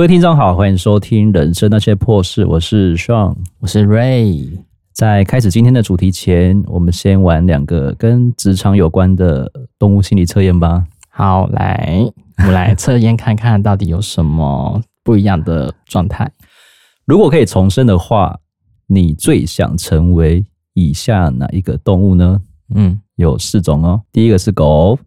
[0.00, 4.58] 各位听众好，欢迎收听《人生那些破事》，我是 Sean，我是 Ray。
[4.94, 10.86] 在开始今天的主题前，我们先玩两个跟职场有关的动物心理测验吧。
[11.10, 12.02] 好，来，
[12.38, 16.32] 我们来测验看看到底有什么不一样的状态。
[17.04, 18.40] 如果可以重生的话，
[18.86, 22.40] 你最想成为以下哪一个动物呢？
[22.74, 24.00] 嗯，有四种哦。
[24.10, 24.98] 第一个是狗，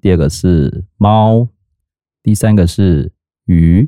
[0.00, 1.46] 第二个是猫，
[2.22, 3.12] 第三个是
[3.44, 3.86] 鱼。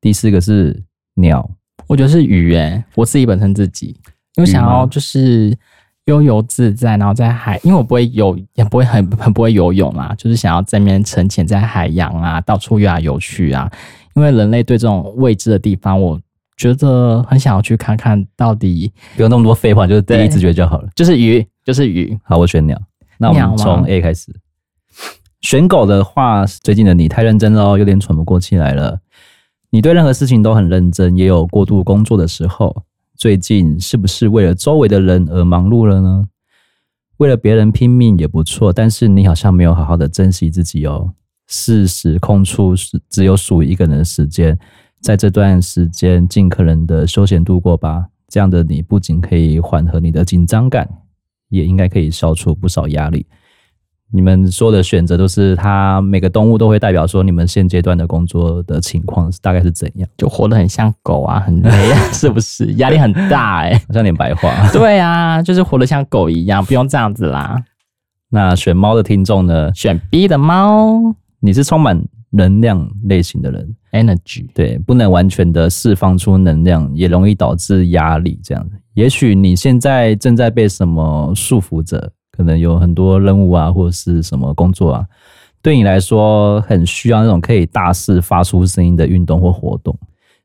[0.00, 0.82] 第四个是
[1.14, 1.48] 鸟，
[1.86, 3.96] 我觉得是鱼诶、欸，我自己本身自己，
[4.36, 5.56] 因为想要就是
[6.06, 13.70] 悠游自在，然后在海，因为我不会游，也不会很很不会游泳啦，就是想要在那边沉潜在海洋啊，到处游来游去啊。
[14.14, 16.20] 因为人类对这种未知的地方，我
[16.56, 18.92] 觉得很想要去看看到底。
[19.14, 20.88] 不用那么多废话，就是第一直觉就好了。
[20.96, 22.18] 就是鱼，就是鱼。
[22.24, 22.76] 好，我选鸟。
[23.16, 24.34] 那我们从 A 开始。
[25.40, 28.98] 选狗的话，最近的你太认真了，有点喘不过气来了。
[29.70, 32.84] 你对任何事情都很认真，也有过度工作的时候。
[33.14, 36.24] 最近是不是为了周围的人而忙碌了呢？
[37.16, 41.12] 为了别人拼命也不错，但是你好像没有好好的珍惜自己哦。
[41.48, 44.56] 适时空出是只有属于一个人的时间，
[45.00, 48.06] 在这段时间尽可能的休闲度过吧。
[48.28, 50.88] 这样的你不仅可以缓和你的紧张感，
[51.48, 53.26] 也应该可以消除不少压力。
[54.10, 60.08] 你们说的选择都是它，每个动物都会代表说你们现阶段的工作的情况大概是怎样？
[60.16, 62.72] 就活得很像狗啊，很累啊， 是不是？
[62.74, 64.50] 压力很大哎、欸，好像点白话。
[64.72, 67.62] 对啊，就是活得像狗一样，不用这样子啦。
[68.30, 69.70] 那选猫的听众呢？
[69.74, 74.46] 选 B 的猫，你是充满能量类型的人，energy。
[74.54, 78.40] 对，不能完全的释放出能量，也容易导致压力。
[78.42, 82.10] 这样，也许你现在正在被什么束缚着。
[82.38, 85.06] 可能有很多任务啊，或者是什么工作啊，
[85.60, 89.94] 对你来说很需要那种可以大肆发出声音的运动或活动。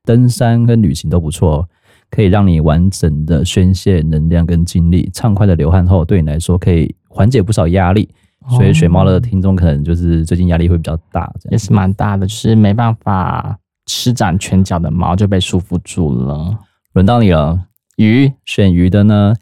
[0.03, 1.66] 登山跟旅行都不错，
[2.09, 8.09] 可以让你完整的宣泄能量跟精力，畅快的流汗后，对你来说可以缓解不少压力。
[8.50, 13.57] 所以选猫的听众可能就是最近压力会比较大，也是蛮大的，就是没办法
[13.88, 16.53] 施展拳脚的猫就被束缚住了。
[16.91, 17.57] 轮到你了，
[17.95, 19.34] 鱼，选鱼的呢？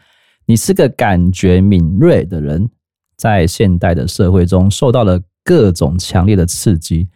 [0.51, 2.69] 你是个感觉敏锐的人，
[3.15, 7.07] 在现代的社会中受到了各种强烈的刺激，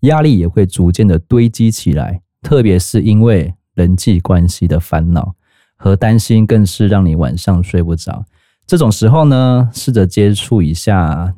[0.00, 5.34] 压力也会逐渐的堆积起来，特别是因为人际关系的烦恼
[5.76, 8.24] 和担心，更是让你晚上睡不着。
[8.66, 11.34] 这种时候呢，试着接触一下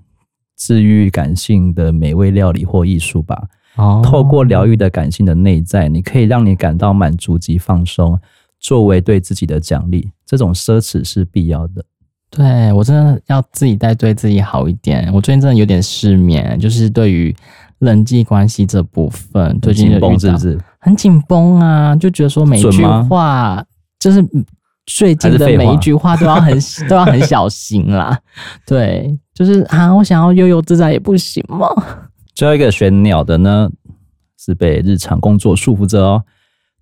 [0.57, 3.49] 治愈感性的美味料理或艺术吧。
[3.75, 8.21] 哦，透过疗愈的感性的内在，你可以让你感到满足及放松。
[8.61, 11.85] 作为对自己的奖励，这种奢侈是必要的。
[12.31, 15.13] 对，我真的要自己再对自己好一点。
[15.13, 17.35] 我最近真的有点失眠，就是对于
[17.81, 20.57] 人际关系这部分，最近是不是？
[20.79, 23.61] 很紧绷啊，就觉得说每一句话，
[23.99, 24.25] 就是
[24.87, 26.57] 最近的每一句话都要很
[26.89, 28.17] 都要很小心啦。
[28.65, 31.67] 对，就是啊，我想要悠游自在也不行吗？
[32.33, 33.69] 最后一个选鸟的呢，
[34.39, 36.23] 是被日常工作束缚着哦。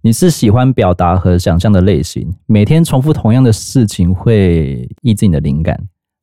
[0.09, 5.79] 你是喜欢表达和想象的类型，每天重复同样的事情会抑制你的灵感，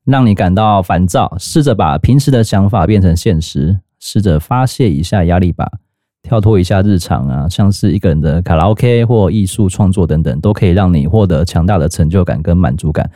[0.06, 1.32] 让你感到烦躁。
[1.38, 5.72] 试着把平时的想法变成现实，试着发泄一下压力吧，
[6.24, 13.08] 跳脱一下日常啊，像是一个人的卡拉 OK 或艺术创作等等，都可以让你获得强大的成就感跟满足感。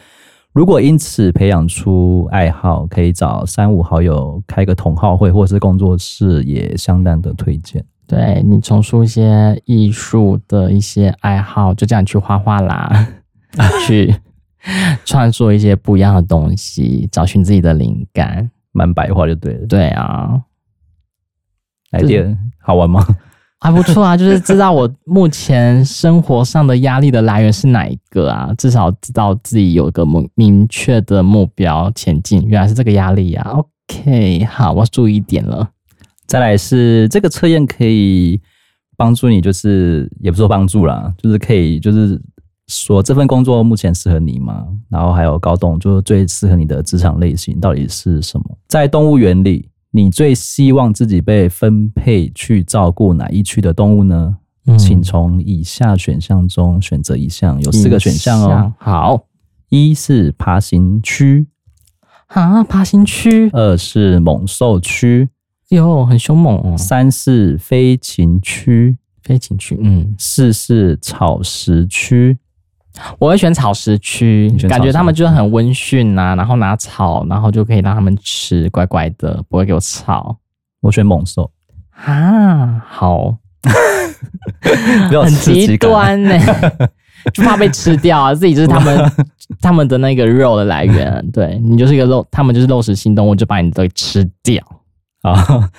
[0.53, 7.83] 如果因此培养出爱好，可以找三五好友开个同好会或是工作室，也相当的推荐。
[8.09, 13.07] 对，你重塑一些艺术的一些爱好，就这样去画画啦，
[13.85, 14.11] 去
[15.05, 19.67] 创作一些不一样的东西，找寻自己的灵感，蛮白话就对了。
[19.67, 20.41] 对啊，
[21.91, 23.05] 来电好玩吗？
[23.59, 33.59] 还不错啊，就是知道我目前生活上的压力的来源是哪一个啊，至少知道自己有个明明确的目标前进，原来是这个压力呀、啊。
[33.59, 35.69] OK，好，我要注意一点了。
[36.29, 38.39] 再来是这个测验可以
[38.95, 42.21] 帮助你，就是也不说帮助啦，就是可以就是
[42.67, 44.67] 说这份工作目前适合你吗？
[44.89, 48.45] 然后还有高动就是最适合你的职场类型到底是什么？
[48.67, 54.37] 在动物园里，你最希望自己被分配去照顾哪一区的动物呢？
[54.67, 58.71] 嗯、请从以下选项中选择一项，有四个选项哦。
[58.77, 59.25] 好，
[59.69, 61.47] 一是爬行区，
[62.27, 63.49] 啊，爬行区。
[63.51, 65.27] 二是猛兽区。
[65.69, 66.75] 哟，很凶猛哦！
[66.77, 72.37] 三是飞禽区，飞禽区，嗯，四是草食区。
[73.19, 80.37] 我会选草食区，感觉他们就很温驯呐，然后拿草，然后就可以让他们吃，乖乖的，不会给我吵。
[80.81, 81.51] 我选猛兽
[81.91, 83.37] 啊，好，
[85.23, 86.89] 很极端呢、欸，
[87.31, 88.33] 就怕被吃掉啊！
[88.33, 89.11] 自己就是他们
[89.61, 94.63] 他们的那个肉的来源，对，你就是一个肉，他们就是肉食性动物，就把你都吃掉
[95.23, 95.69] 啊！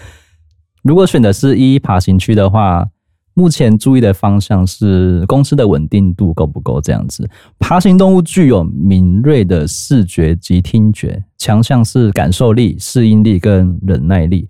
[0.82, 2.88] 如果选的是一爬行区的话，
[3.34, 7.28] 目前注意的方向是公司的稳定度够不够这样子。
[7.58, 14.48] 爬行动物具有敏锐的视觉及听觉，强项是感受力、适应力跟忍耐力。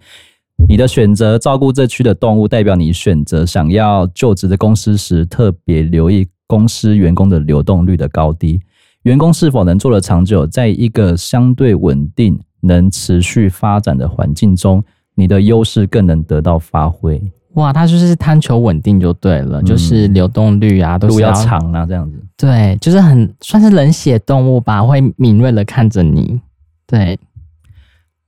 [0.69, 8.60] 你的选择照顾这区的动物，代表你选择想要就职的公司时，特别留意公司员工的流动率的高低，
[9.04, 14.82] 员工是否能做得长久，在一个相对稳定、能持续发展的环境中，
[15.14, 17.20] 你的优势更能得到发挥。
[17.54, 22.16] 哇，他就是贪求稳定就对了，嗯、就是流动率啊，都是要长啊，这样子。
[22.36, 26.40] 对，就是很算是冷血动物吧，会敏锐的看着你。
[26.86, 27.18] 对。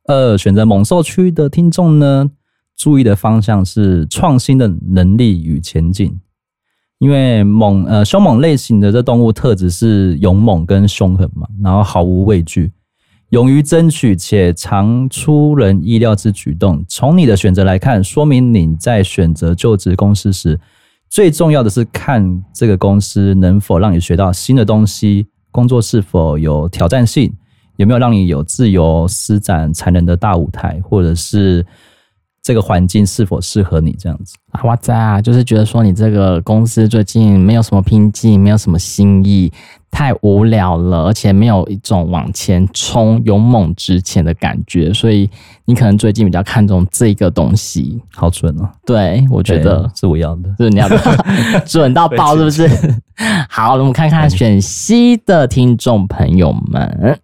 [0.07, 2.29] 二，选择猛兽区的听众呢，
[2.77, 6.19] 注意的方向是创新的能力与前进。
[6.99, 12.71] 因为猛呃凶猛类型的这动物特质是勇猛跟凶狠嘛，然后毫无畏惧，
[13.33, 16.85] 勇于争取且常出人意料之举动。
[16.87, 20.61] 从你的选择来看，说明你在选择就职公司时，
[21.09, 27.33] 最重要的是看这个公司能否让你学到新的东西，工作是否有挑战性。
[27.77, 31.65] 有没有让你有自由施展才能的大舞台，或者是
[32.43, 34.35] 这个环境是否适合你这样子？
[34.51, 39.53] 啊，哇塞啊，就是觉得说你这个公司最近没有什么拼劲，没有什么新意，
[39.93, 45.31] 太无聊了，而且没有一种往前冲、勇猛直前的感觉，所以
[45.67, 48.01] 你可能最近比较看重这个东西。
[48.13, 48.69] 好准哦！
[48.85, 50.99] 对，我觉得是我要的，是你要的，
[51.65, 52.69] 准到爆，是不是？
[53.49, 57.21] 好，我们看看选 C 的听众朋友们。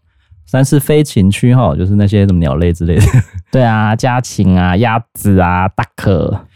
[0.50, 3.02] 三是飞禽区哈，就是那些什么鸟类之类的。
[3.52, 6.46] 对啊，家禽啊，鸭子啊，大可。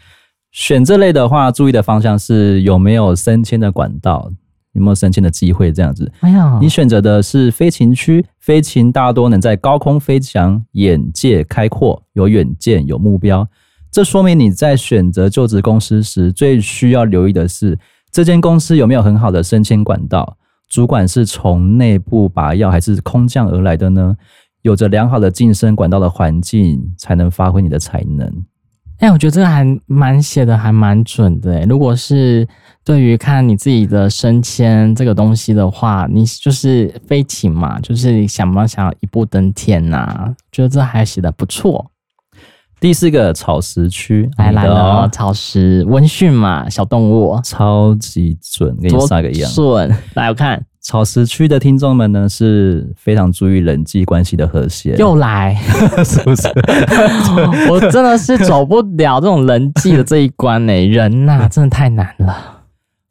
[0.51, 4.31] 选这类的话，注意的方向是有没有升迁的管道，
[4.73, 6.11] 有没有升迁的机会这样子。
[6.21, 13.47] 哎呀，你选择的是飞禽区，飞禽大多能在高空飞翔，眼界开阔，有远见，有目标。
[13.91, 17.77] 这说明你在选择就职公司时，最需要留意的是
[18.11, 20.37] 这间公司有没有很好的升迁管道。
[20.73, 24.15] 主管是从内部拔药还是空降而来的呢？
[24.63, 28.27] 有着良好的晋升管道的环境，才能发挥你的才能。
[28.97, 31.63] 哎、我觉得这个还蛮写的，还蛮准的。
[31.67, 32.47] 如果是
[32.83, 41.85] 对于看你自己的升迁这个东西的话，你就是飞禽嘛，就是想不想要一步登天呐、觉得这还写的不错。
[42.83, 49.89] 第四个草食区来来了，草食温驯嘛，小动物超级准，跟你三个一样准。
[50.15, 54.97] 来，我看草食区的听众们呢，是非常注意人际关系的和谐。
[54.97, 55.55] 又来，
[56.03, 56.49] 是不是？
[57.71, 60.85] 我真的是走不了这种人际的这一关呢、欸。
[60.85, 62.35] 人呐、啊， 真的太难了。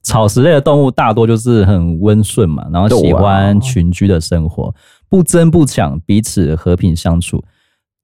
[0.02, 4.74] 草食类的动物大多就是很温顺嘛，然后喜欢群居的生活，
[5.08, 7.42] 不争不抢，彼此和平相处。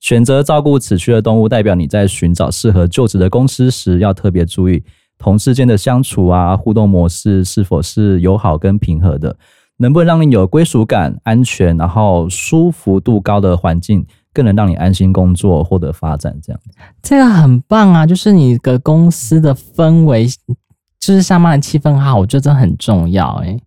[0.00, 4.83] 选择照顾此区的动物，代表你在寻找适合就职的公司时，要特别注意
[5.19, 9.37] 同事间的相处啊，互动模式是否是友好跟平和的，
[9.79, 16.38] 能不能让你有归属感、安全，然后舒服度高的环境，更能让你安心工作、获得发展。
[16.40, 16.61] 这样，
[17.02, 18.07] 这个很棒啊！
[18.07, 20.28] 就是你的公司的氛围，
[21.00, 23.61] 就是上班的气氛好，我觉得这很重要诶、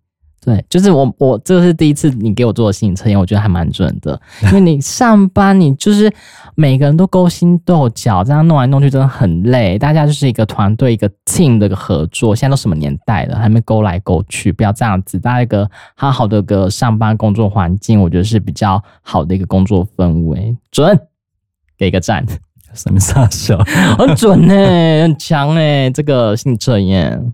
[0.44, 4.20] 对，就是我，我这个是第一次你给我做的心理测验，我觉得还蛮准的。
[4.46, 6.12] 因为你上班，你就是
[6.56, 9.78] 每个人都勾心斗角，这样弄来弄去真的很累。
[9.78, 12.34] 大家就是一个团队，一个 team 的一个合作。
[12.34, 15.16] 现在都什么年代了，还没勾来勾去，不要这样子。
[15.16, 20.56] 大家一个好好的个上班工作环境，我觉得是比较好的一个工作氛围。
[20.72, 20.98] 准，
[21.78, 22.26] 给个赞。
[22.74, 23.56] 什么傻笑？
[23.96, 27.32] 很准哎，很强哎，这个心理测验。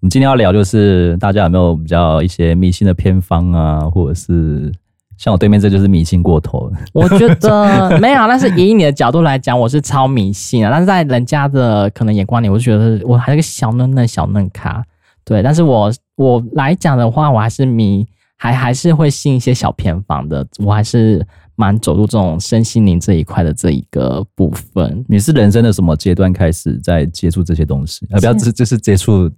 [0.00, 4.72] 我们今天要聊，就是大家有没有比较一些迷信的偏方啊，或者是
[5.16, 6.70] 像我对面这就是迷信过头。
[6.92, 10.70] 我觉得 没有，但是以你的角度来讲，我是超迷信啊。
[10.70, 14.84] 但是在人家的可能眼光里，我就觉得我还是个小嫩嫩小嫩咖。
[15.24, 20.46] 对，但是我我来讲的话，我还是迷，还还是会信一些小偏方的。
[20.64, 21.26] 我还是
[21.56, 25.04] 蛮走入这种身心灵这一块的这一个部分。
[25.08, 28.06] 你是人生的什么阶段开始在接触这些东西？
[28.12, 29.28] 啊，不要，这就是接触。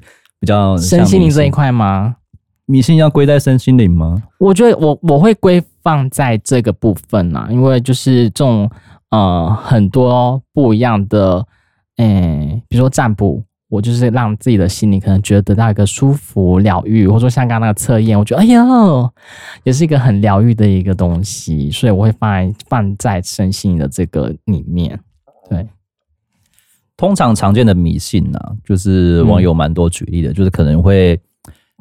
[0.40, 2.16] 比较身心灵这一块吗？
[2.64, 4.22] 迷信要归在身心灵吗？
[4.38, 8.70] 我觉得我我会归放在这个部分呐，因为就是这种
[9.10, 11.44] 呃很多不一样的，
[11.96, 18.64] 诶、欸，比如说占卜，我就是让自己的心里可能觉得得到一个舒服疗愈，或者说像刚刚那个测验，我觉得哎呀，
[19.64, 24.98] 也是一个很疗愈的一个东西，所以我会放在放在身心灵的这个里面，
[25.48, 25.66] 对。
[27.00, 31.18] 通常常见的迷信呢、啊，就是网友蛮多举例的，嗯、就是可能会。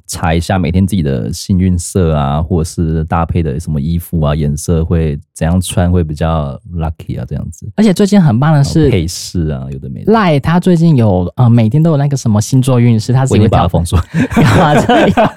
[0.10, 7.72] 查一下每天自己的幸运色啊，或者是搭配的什么衣服啊，颜色会怎样穿会比较 lucky 啊，这样子。
[7.76, 10.12] 而且最近很棒的是配饰啊，有的没的。
[10.12, 14.00] 赖他最近有呃，每天都有那个什么星座运势，他自己会把它封锁。
[14.32, 15.32] 干嘛这样？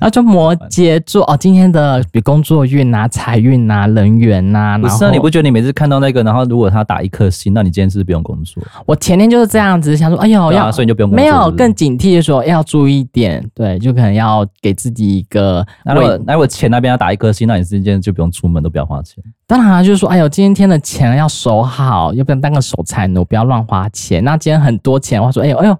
[0.00, 4.78] 那就摩羯座哦，今天的比工作运啊、财运啊、人缘啊。
[4.78, 8.62] 不是啊，你不觉得你每次看到那个，然后如果他打一颗星，那你今天是不是不用工作？
[8.86, 13.44] 我前天就是这样子想说，哎呦，要、啊、所以你就不用工作没有更警惕的说要注意一点。
[13.56, 15.66] 对，就可能要给自己一个。
[15.82, 19.24] 那如果那如果钱那边要打一颗星，那你今天就不用出门，都不要花钱。
[19.46, 24.22] 当然就是说，哎呦，今天的钱要守好，要不然当个守财奴，不要乱花钱。
[24.22, 25.78] 那今天很多钱的话，说，哎呦，哎呦，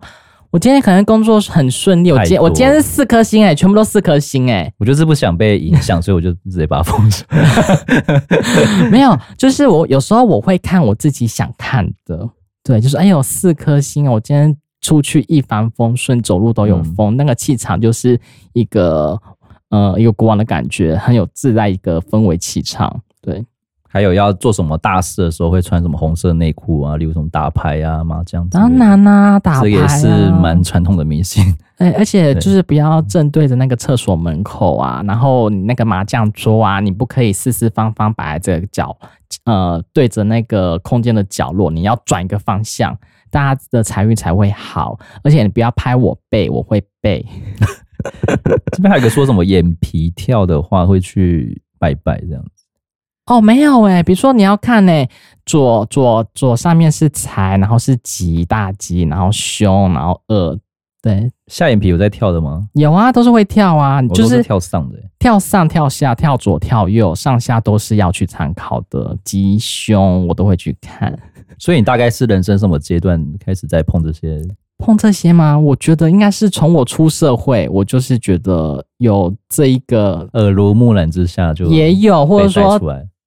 [0.50, 7.25] 我今天可能工作很顺利，我今天我今天是四颗星，哎，全部都四颗星，哎，我就是不想被影响，所以我就直接把它封住。
[8.90, 12.26] 没有，就是我有时候我会看我自己想看的，
[12.64, 14.56] 对，就是哎呦，四颗星，我今天。
[14.87, 18.16] 出去一帆风顺，走路都有风，嗯、那个气场就是
[18.52, 19.21] 一个
[19.71, 23.00] 呃一个国王的感觉，很有自在一个氛围气场。
[23.21, 23.45] 对，
[23.88, 28.49] 还有要做什么大事的时候会穿什么红色内裤啊，例如什么打牌啊、麻将。
[28.49, 31.43] 当然啦，打牌、啊、这也是蛮传统的迷信。
[31.78, 38.97] 哎，而且就是不要正对着那个厕所门口啊，然后你那个麻将桌啊，你不可以四四方方摆在这个角，
[39.47, 42.97] 呃，对着那个空间的角落，你要转一个方向。
[43.37, 47.23] 大家的财运才会好，而且你不要拍我背，我会背。
[48.73, 52.64] 这边还有个说什么眼皮跳的话会去拜拜这样子。
[53.26, 55.07] 哦，没有诶，比如说你要看呢，
[55.45, 60.59] 左左左上面是财，然后是吉大吉，然后凶，然后恶。
[61.02, 62.66] 对，下眼皮有在跳的吗？
[62.73, 69.14] 有啊，都是会跳啊，就是跳上的，跳上跳下，跳左跳右，上下都是要去参考的。
[69.23, 71.16] 吉凶我都会去看。
[71.59, 74.43] 所以你大概是人生什么阶段开始在碰这些？
[74.79, 75.59] 碰这些吗？
[75.59, 82.79] 我觉得应该是从我出社会，我就是觉得有这一个耳濡目染之下就也有，或者说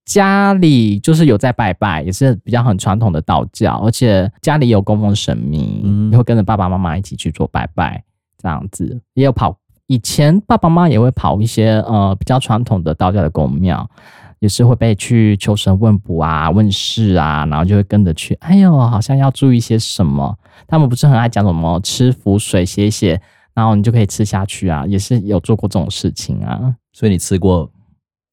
[0.05, 8.03] 家里就是有在拜拜，也是比较很传统的道教，而且家里有供奉神明，嗯，会跟着爸爸妈妈一起去做拜拜，
[8.37, 9.57] 这样子也有跑。
[9.87, 13.89] 以前爸爸妈妈也会跑一些呃比较传统的道教的宫庙。
[14.39, 18.33] 也是会被去求神问卜啊、问事啊，然后就会跟着去。
[18.35, 20.37] 哎呦，好像要注意些什么？
[20.67, 23.21] 他们不是很爱讲什么吃符水写写，
[23.53, 24.85] 然后你就可以吃下去啊。
[24.87, 26.73] 也是有做过这种事情啊。
[26.93, 27.69] 所以你吃过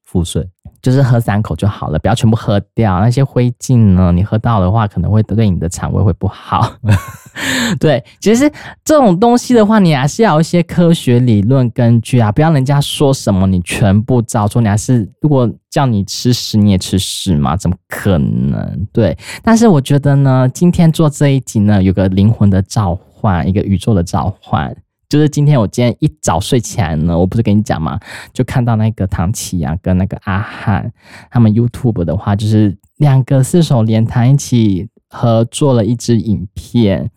[0.06, 0.48] 腹水？
[0.82, 3.00] 就是喝三口就好了，不要全部喝掉。
[3.00, 6.74] 那些灰烬呢，你喝到的话，可能会对你的肠胃会不好。
[7.80, 8.48] 对，其实
[8.84, 14.62] 这种东西的话，你还是要一些科学理论根据啊，不要人家说什么你全部照做。
[14.62, 17.56] 你还是如果叫你吃屎，你也吃屎吗？
[17.56, 18.86] 怎么可能？
[18.92, 19.16] 对。
[19.42, 24.76] 但是我觉得呢，今天做这一集呢，有个灵魂的召唤，一个宇宙的召唤。
[25.08, 27.98] 就是今天，我今天一早睡起来呢，我不是跟你讲嘛？
[28.32, 30.92] 就看到那个唐綺阳跟那个阿翰，
[31.30, 37.10] 他们 YouTube 的话，就是两个四手联弹一起合作了一支影片。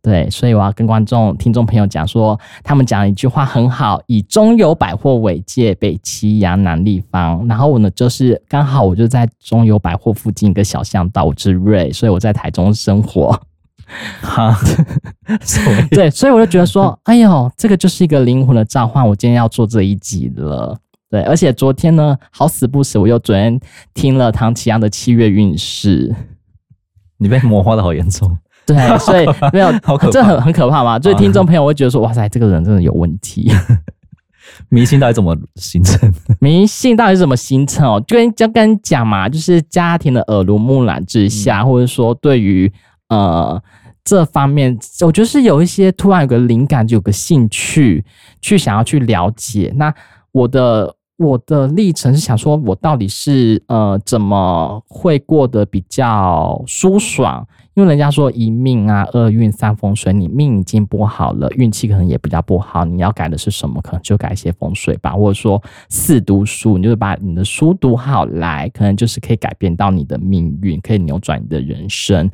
[0.00, 7.46] 对，所以我要跟观众、听众朋友讲说，他们讲一句话很好：以中友百货为界，北七阳，南立方。
[7.46, 13.38] 然后我呢，就是刚好我就在中友百货附近一个小巷道，我是瑞，所以我在台中生活。
[14.20, 14.56] 哈，
[15.90, 19.06] 对，所以我就觉得说，哎呦，这个就是一个灵魂的召唤。
[19.06, 20.76] 我今天要做这一集了，
[21.10, 23.58] 对，而且昨天呢，好死不死，我又昨天
[23.94, 26.14] 听了唐奇阳的七月运势，
[27.18, 30.98] 你被魔化的好严重，对，所以 没有，好可怕，这很很可怕嘛。
[30.98, 33.52] 所以听众朋友会觉得说，哇塞，这个人真的有问题。
[34.68, 36.12] 迷信到底怎么形成？
[36.40, 38.02] 迷信到底是怎么形成哦？
[38.06, 42.72] 就跟就跟你讲嘛，就是家庭的耳濡目染之下，嗯、或者说对于。
[43.08, 43.62] 呃，
[44.04, 48.04] 这方面我觉得是有一些突然有个灵感，就有个兴趣
[48.40, 49.72] 去想要去了解。
[49.76, 49.94] 那
[50.32, 57.46] 我的我的历程是想说，我到底是呃怎么会过得比较舒爽？
[57.74, 62.84] 因为人家说一命啊，二运三风水，你命已经不好了，运气可能也比较不好。
[62.84, 63.80] 你要改的是什么？
[63.80, 72.30] 可能就改一些风水吧，或者说四读书，你就把你的书读好来，可能就是可以改变到你的命运，可以扭转你的人生。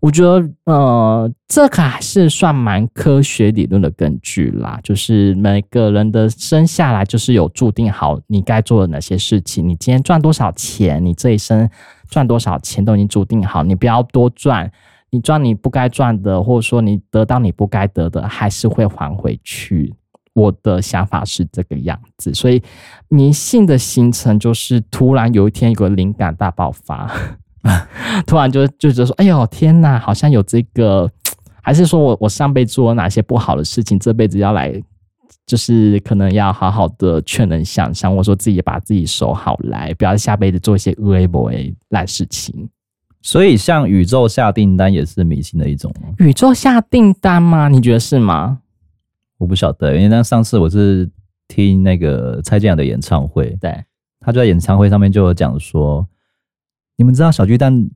[0.00, 4.78] 我觉得，呃，这个还是算蛮科学理论的根据啦。
[4.82, 9.68] 就是每个人的生下来就是有注定好你该做的哪些事情。
[9.68, 11.68] 你今天赚多少钱，你这一生
[12.08, 13.64] 赚多少钱都已经注定好。
[13.64, 14.70] 你不要多赚，
[15.10, 19.92] 你赚你不该赚的，或者说你得到你不该得的，还是会还回去。
[20.34, 22.62] 我的想法是这个样子，所以
[23.08, 27.10] 迷信的形成就是突然有一天有个灵感大爆发。
[28.26, 31.10] 突然就就觉得说，哎呦天哪，好像有这个，
[31.62, 34.72] 还是说我我上辈做了哪些不好的事情，这辈子要来，
[35.46, 42.68] 就是可能要好好的劝人想想，我说自己把自己守好来，不要下辈子做一些恶为不为烂事情。
[43.20, 45.92] 所以，像宇宙下订单也是迷信的一种。
[46.18, 47.68] 宇宙下订单吗？
[47.68, 48.60] 你觉得是吗？
[49.38, 51.08] 我不晓得，因为那上次我是
[51.48, 53.84] 听那个蔡健雅的演唱会，对，
[54.20, 56.06] 他就在演唱会上面就有讲说，
[56.98, 57.88] 你们知道小巨蛋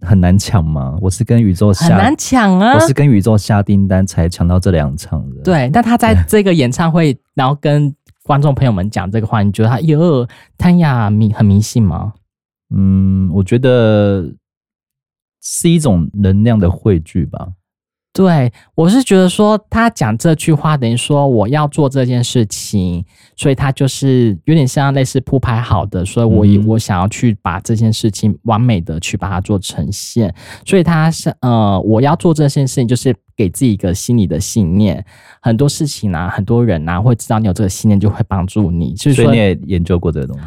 [0.00, 0.96] 很难抢吗？
[1.02, 5.42] 我是跟宇宙下很难抢啊，我是跟宇宙下订单才抢到这两场的。
[5.42, 10.26] 对，但他在这个演唱会，然后跟观众朋友们讲这个话，你觉得他哟，
[10.56, 12.14] 谭雅迷很迷信吗？
[12.74, 14.32] 嗯，我觉得。
[15.48, 17.46] 是一种能量的汇聚吧。
[18.16, 23.04] 对，我是觉得说他讲这句话等于说我要做这件事情，
[23.36, 30.34] 所以他就是有点像类似铺排好的，所以我以、嗯、我想要去把这件事情完美的去把它做呈现。
[30.64, 35.04] 所以他是呃，我要做这件事情，就是给自己一个心理的信念。
[35.40, 38.94] 很多事情啊，很多人啊会知道你有这个信念，就会帮助你。
[38.94, 40.44] 就是说所以你也研究过这个东西。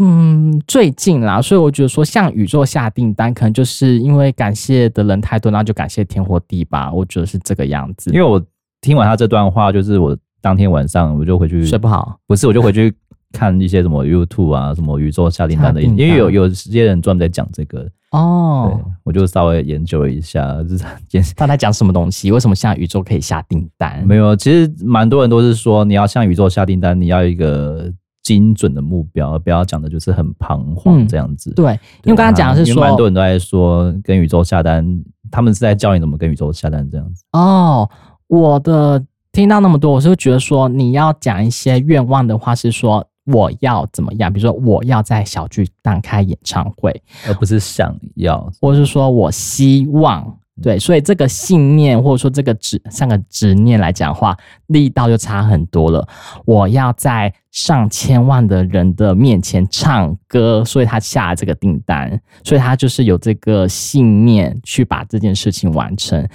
[0.00, 6.92] 嗯，最近啦，所以我觉得说，向宇宙下订单，可能就是因为感谢的人太多，然后就感谢天或地吧。
[6.92, 8.10] 我觉得是这个样子。
[8.12, 8.40] 因为我
[8.80, 12.94] 听完他这段话，就是我当天晚上我就回去睡不好，不是，我就回去
[13.32, 22.30] 看一些什么 YouTube 啊，什么宇宙下订单的，因为有有些人专门在讲这个哦，对，我就稍微研究了一下，就是他在讲什么东西？
[22.30, 24.06] 为什么向宇宙可以下订单？
[24.06, 27.92] 没有，其实蛮多人都是说，你要向宇宙下订单，你要一个。
[28.28, 31.50] 精准的目标，而不要讲的就是很彷徨这样子。
[31.52, 31.72] 嗯、对，
[32.04, 34.84] 因为刚刚讲的是说，蛮多人都在说跟宇宙下单，
[35.30, 37.24] 他们是在教你怎么跟宇宙下单这样子。
[37.32, 37.88] 哦，
[38.26, 44.30] 我的听到那么多，我是会觉得说，你要讲一些愿望的话，是说我要怎么样？
[44.30, 50.37] 比如说我要在小巨蛋开演唱会，而不是想要，或者是说我希望。
[50.60, 56.06] 对，所以这个信念或者说这个执像个执念来讲话，力道就差很多了。
[56.44, 66.28] 我要在上千万的人的面前唱歌，所以他下了这个订单，所以他就是有这个信念去把这件事情完成。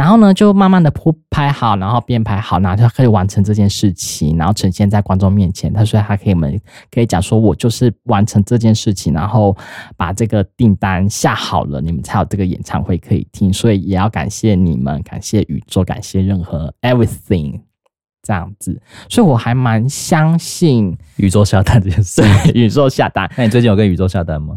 [0.00, 5.70] 然后呢，就慢慢的铺拍好，然后编排好，然后他可以完成这件事情，然后呈现在观众面前。
[5.70, 6.58] 他说他可以们
[6.90, 9.54] 可以讲说，我就是完成这件事情，然后
[9.98, 13.52] 把这个订单下好了，你们才有这个演唱会可以听。
[13.52, 17.60] 所以也要感谢你们，感谢宇宙，感谢任何 everything
[18.22, 18.80] 这样子。
[19.10, 22.22] 所以我还蛮相信宇宙下单这件事。
[22.54, 24.56] 宇宙下单，那你最近有跟宇宙下单吗？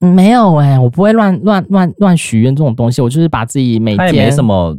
[0.00, 4.76] 没有哎、欸，我不会乱乱乱乱许愿这种东西，我就是把自己每天没什么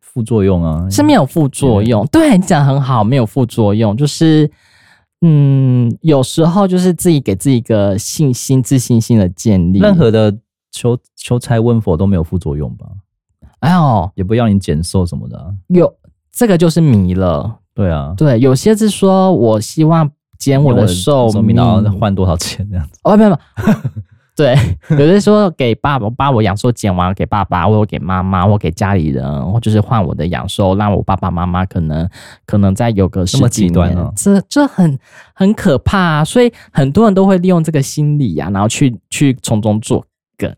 [0.00, 2.04] 副作用啊，是没有副作用。
[2.06, 4.50] 对，对你讲得很好，没有副作用，就是
[5.20, 9.78] 嗯，有时候就是自己给自己一个信心、自信心的建立。
[9.78, 10.36] 任何的
[10.72, 12.86] 求求财问佛都没有副作用吧？
[13.60, 15.46] 哎呦，也不要你减瘦什么的、啊。
[15.68, 15.94] 有
[16.32, 17.58] 这个就是迷了。
[17.72, 22.98] 对啊，对，有些是说我希望减我的寿命，然后换多少钱这样子。
[23.04, 23.64] 哦，没有没有。
[24.36, 24.54] 对，
[24.90, 32.06] 有的说给爸爸，把我养寿减完给爸爸，或者给妈妈，或给家里人，或就是换我的养寿，让我爸爸妈妈可能
[32.44, 34.98] 可能再有个十几年，哦、这这很
[35.34, 36.24] 很可怕啊！
[36.24, 40.04] 所以很多人都会利用这个心理啊，然后去去从中作
[40.36, 40.54] 梗。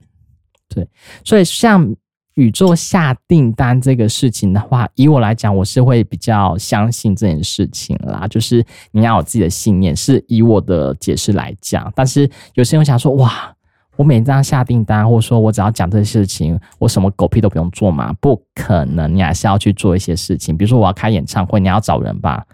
[0.69, 0.85] 对，
[1.25, 1.89] 所以像
[2.35, 8.27] 宇宙下订单这个事情的话，以我来讲，我是会比较相信这件事情啦。
[8.27, 11.93] 就是你要有自己的信念，是以我的解释来讲。
[11.95, 13.55] 但是有些人想说，哇。
[13.99, 18.13] 我每张下订单，或者说我只要讲这些事情，我什么狗屁都不用做嘛？
[18.21, 20.57] 不可能，你还是要去做一些事情。
[20.57, 22.47] 比如说我要开演唱会，你要找人吧？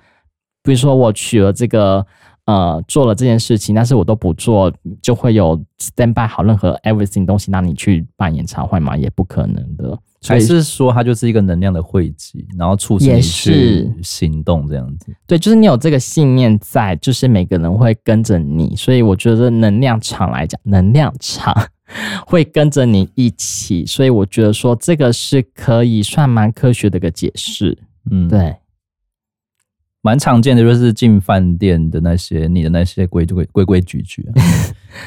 [0.63, 2.05] 比如说我取了这个，
[2.47, 8.97] 呃，做了这件事情，但是我都不做，就会有 stand by 好任何 everything 东西让你去办演唱会嘛？
[8.97, 9.99] 也不可能的。
[10.27, 15.15] 还是说它就是一个能量的汇集，然后促使你去行动这样子？
[15.27, 21.55] 对，就是你有这个信念在，就是每个人会跟着你，所以我觉得能量场来讲，能量场
[22.27, 27.79] 会跟着你一起，所以我觉得说这个是可以算蛮科学的一个解释。
[28.11, 28.57] 嗯，对。
[30.03, 34.33] 蛮常见的就是进饭店的那些你的那些规规规规矩矩、啊，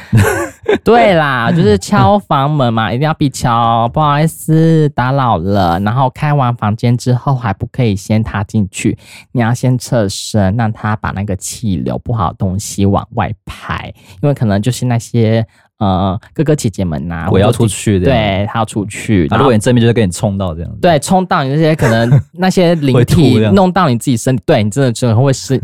[0.83, 5.79] 对啦，就是敲房门嘛，一定要必敲，不好意思打扰了。
[5.79, 8.97] 然后开完房间之后还不可以先踏进去，
[9.31, 15.45] 你要先侧身，让他把那个气流不好的东西往外排，因为可能就是那些
[15.79, 19.27] 呃哥哥姐姐们呐、啊，我要出去的，对，他要出去。
[19.27, 25.61] 啊、如果你正面就是跟你冲到这样子，对，冲到你那些可能那些灵 体弄到你自己身体，对你真的真的会是，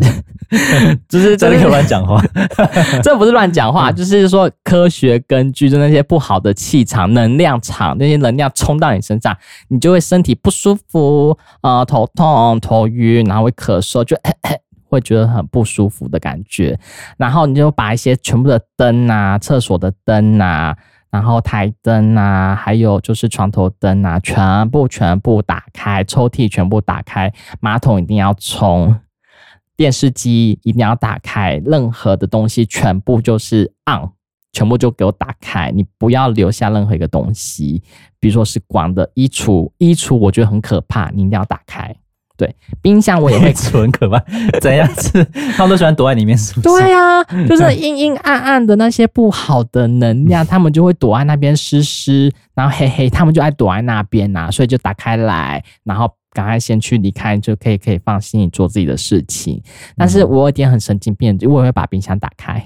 [1.10, 2.22] 就是真的乱讲话，
[3.04, 9.36] 这不是乱讲话，就是说科学根据，就那些不好的气场、能量场，那些能量冲到你身上，
[9.70, 14.16] 你就会身体不舒服，呃，头痛、头晕，然后会咳嗽，就。
[14.94, 16.80] 会觉得很不舒服的感觉，
[17.18, 20.78] 然后你就把一些全部的灯啊、厕所的灯啊、
[21.10, 28.96] 然后台灯啊，还有就是床头灯啊，全部全部打开，抽屉全部打开，马桶一定要冲，
[29.76, 34.10] 电视机一定要打开，任何的东西全部就是 on，
[34.52, 37.82] 全部就给我打开，你不要留下任何一个东西，
[38.20, 41.96] 比如说是光的衣橱，衣橱我觉得很可怕，你一定要打开。
[42.44, 44.22] 对，冰箱我也会 存可怕，
[44.60, 45.26] 怎样子？
[45.56, 46.68] 他们都喜欢躲在里面，是不是？
[46.68, 59.62] 对呀、啊，就是阴阴暗暗的那些不好的能量， 他们就会躲在那边湿湿，然后嘿嘿，他们就爱躲在那边呐、啊，所以就打开来，然后赶快先去离开，就可以可以放心你做自己的事情。
[59.96, 62.62] 但是我有点很神经病，我也会把冰箱打开，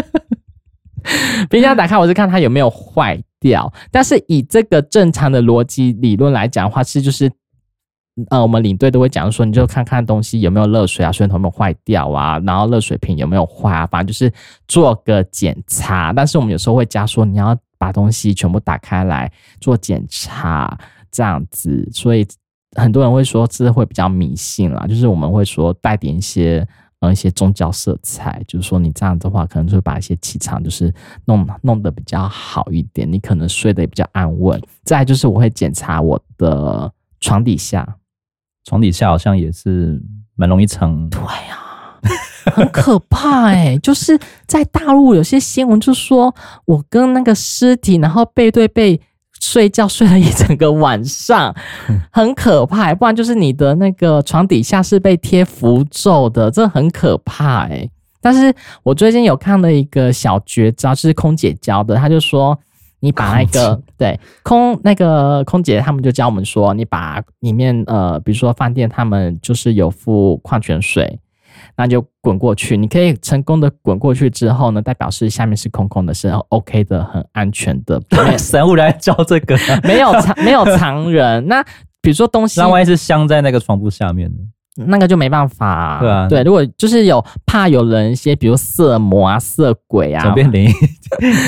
[1.48, 3.72] 冰箱打开，我是看它有没有坏掉。
[3.90, 7.30] 但是以这个正常的逻辑理论来讲的话，是就是。
[8.28, 14.32] 呃，我们领队都会讲说，你就看看东西有没有漏水啊，水龙头有没有坏掉啊，然后热水瓶有没有坏啊，反正就是
[14.68, 16.12] 做个检查。
[16.12, 19.30] 但是我们有时候会加说，你要把东西全部打开来
[19.60, 20.78] 做检查，
[21.10, 21.88] 这样子。
[21.92, 22.26] 所以
[22.76, 26.66] 很多人会说，这会比较迷信啦，就是我们会说带点一些
[27.00, 30.92] 呃一些宗教色彩，就是说你这样的话，可能就会把一些气场就是
[31.24, 34.60] 弄弄得比较好一点，你可能睡得也比较安稳。
[34.84, 37.96] 再就是我会检查我的床底下。
[38.70, 40.00] 床底下好像也是
[40.36, 41.98] 蛮容易藏，对啊，
[42.54, 43.78] 很可怕哎、欸！
[43.82, 46.32] 就是在大陆有些新闻就说，
[46.66, 49.00] 我跟那个尸体，然后背对背
[49.40, 51.52] 睡觉，睡了一整个晚上，
[52.12, 52.94] 很可怕、欸。
[52.94, 57.90] 不然就是你的那个床底下是被贴符咒的，这很可怕哎、欸。
[58.20, 58.54] 但是
[58.84, 62.56] 我最近有看了一个小绝招，就是空姐教的，他就说。
[63.00, 71.18] 你把那个对空那个空姐，他们就教我们说，你把里面呃，比如说饭店他们就是有附矿泉水，
[71.76, 72.76] 那就滚过去。
[72.76, 78.00] 你可以成功的滚过去之后呢，代表是下面是空空的，是 OK 的，很安全的。
[78.38, 81.46] 神物来教这个，没有藏没有藏人。
[81.48, 81.62] 那
[82.02, 84.38] 比如说东西，那万一是镶在那个床铺下面呢？
[84.76, 90.72] 那个就没办法、啊，对啊，对，如果就是有怕有人一些，比如色魔啊、色鬼啊，灵异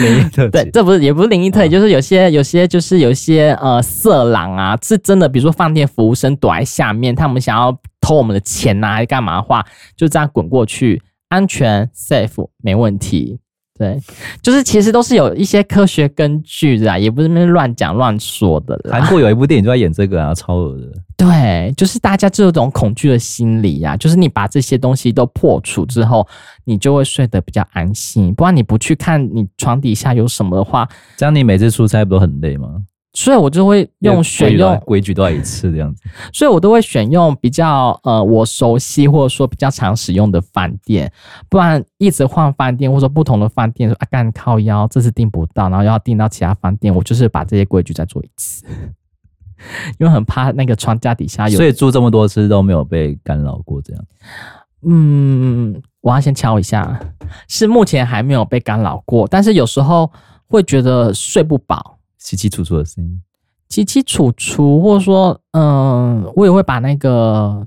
[0.03, 9.65] 灵异特对，这不是也不是灵异特，就是有些有些就是有些呃色狼啊，是真的，比如说饭店服务生躲在下面，他们想要偷我们的钱呐、啊，还是干嘛的话，
[9.97, 13.39] 就这样滚过去，安全 safe 没问题。
[13.79, 13.99] 对，
[14.43, 18.79] 就是其实都是有一些科学根据的啊，也不是乱讲乱说的。
[18.91, 20.93] 韩国有一部电影就在演这个啊，超恶的。
[21.17, 26.27] 对，就是大家这种恐惧的心理呀、啊，就是你把这些东西都破除之后，
[26.65, 28.35] 你就会睡得比较安心。
[28.35, 32.69] 不然你不去看你床底下有什么的话，这样你每次出差不都很累吗？
[33.15, 41.13] 所以我就会用选用规矩都要一次这样子，所以我都会选用比较呃我熟悉或者说比较常使用的饭店，
[41.51, 48.65] 不然一直换饭店或者说不同的饭店说啊干靠腰，这次订不到，然后要订到其他饭店，我就是把这些规矩再做一次，
[50.01, 54.05] 因为很怕那个床架底下有，所以住这么多次都没有被干扰过这样。
[54.85, 56.99] 嗯，我要先敲一下，
[57.47, 60.11] 是目前还没有被干扰过，但是有时候
[60.49, 61.99] 会觉得睡不饱。
[62.23, 63.21] 起起楚楚的声音，
[63.69, 67.67] 起起楚楚，或者说，嗯，我也会把那个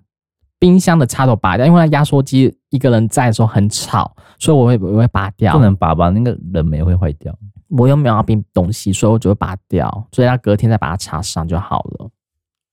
[0.57, 5.53] 冰箱的插头拔掉，因为那压缩机一个人在的时候很吵，所以我会我会拔掉。
[5.53, 6.09] 不能拔吧？
[6.09, 7.37] 那个人没会坏掉。
[7.69, 12.09] 我又没有要冰东西，所以我就会拔掉，所以他隔天再把它插上就好了。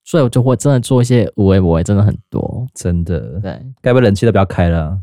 [0.05, 3.39] 所以我就会真的做一些无为无为，真的很多，真的。
[3.41, 4.99] 对，该不会冷气都不要开了？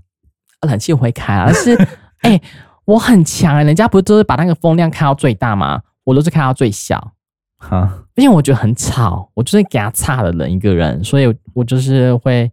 [0.66, 1.74] 冷气会开啊，但是
[2.22, 2.42] 哎、欸，
[2.84, 5.82] 我很强哎、欸，人家不是都是把那个风量开到最大吗？
[6.04, 7.12] 我都是开到最小，
[7.58, 12.50] 哈，因为我觉得很吵，我就是给他差的人一个人，所以我就是会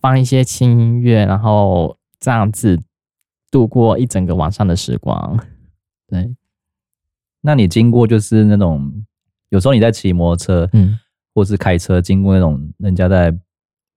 [0.00, 2.80] 放一些轻音乐，然后这样子
[3.50, 5.38] 度过一整个晚上的时光。
[6.08, 6.34] 对，
[7.42, 9.04] 那你经过就是那种
[9.50, 10.98] 有时候你在骑摩托车，嗯，
[11.34, 13.36] 或是开车经过那种人家在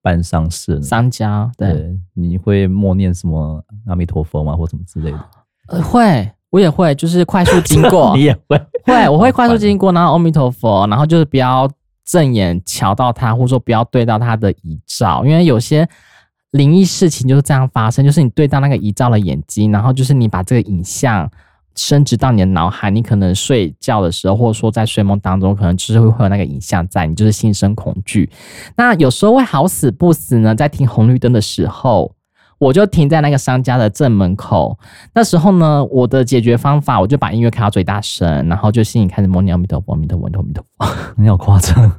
[0.02, 5.30] 办丧事，商家，对，对，你会默念什么阿弥陀佛吗，或什么之类的？
[5.68, 6.32] 呃，会。
[6.52, 8.14] 我也会，就是快速经过。
[8.18, 8.60] 你也会？
[8.84, 11.70] 会，我会快速经过，然后阿弥陀佛，然后就是不要
[12.04, 15.88] 正眼瞧到他，或者说不要对到他的遗照，因为有些
[16.52, 21.30] 灵异事情就是这样发生，就是你对到那个遗照的眼睛，然后就是你把这个影像
[21.76, 28.28] 深植到你的脑海，你可能睡觉的时候，或者说在睡梦当中，可能就是会会有那个影像在，你就是心生恐惧。
[28.76, 32.12] 那有时候会好死不死呢，在停红绿灯的时候。
[32.60, 34.78] 我就停在那个商家的正门口，
[35.14, 40.94] 那时候呢，我的解决方法，我就把音乐开到最大声，然后就心里开始默念阿弥陀佛，阿弥陀佛，阿弥陀佛。
[41.16, 41.92] 你好夸张，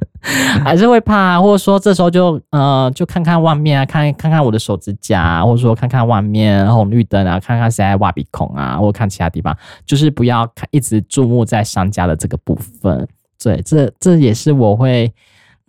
[0.63, 13.07] 还是会怕，或者说这时候就呃，就看看外面啊，看看看我的手指甲，或者说看看外面红绿灯啊，看看谁在挖鼻孔啊，或者看其他地方，就是不要看，一直注目在商家的这个部分。
[13.43, 15.11] 对，这这也是我会。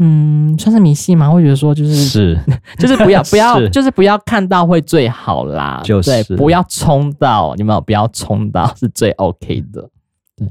[0.05, 1.31] 嗯，算是迷信吗？
[1.31, 2.37] 会觉得说就是是，
[2.77, 5.81] 就是不要 不要，就是不要看到会最好啦。
[5.85, 9.88] 就是对，不要冲到，你们有不要冲到是最 OK 的。
[10.37, 10.49] 对，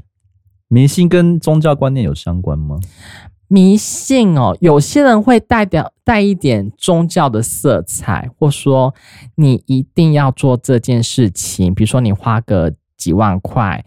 [0.68, 2.78] 迷信跟宗教观念有相关吗？
[3.48, 8.94] 迷信哦，有些人会代表带一点宗教的色彩，或说
[9.34, 13.84] 你一定要做这件事情，比如说你花个几万块。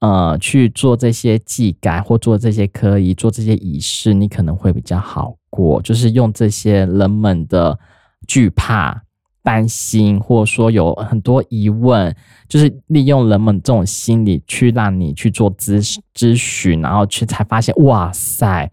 [0.00, 5.80] 呃，去做这些祭改或做这些科仪，做这些仪式，你可能会比较好过。
[5.82, 7.78] 就是用这些人们的
[8.26, 9.02] 惧怕、
[9.42, 12.16] 担心，或者说有很多疑问，
[12.48, 18.70] 就是利用人们这种心理去让你去做咨咨询，然后去才发现，哇塞，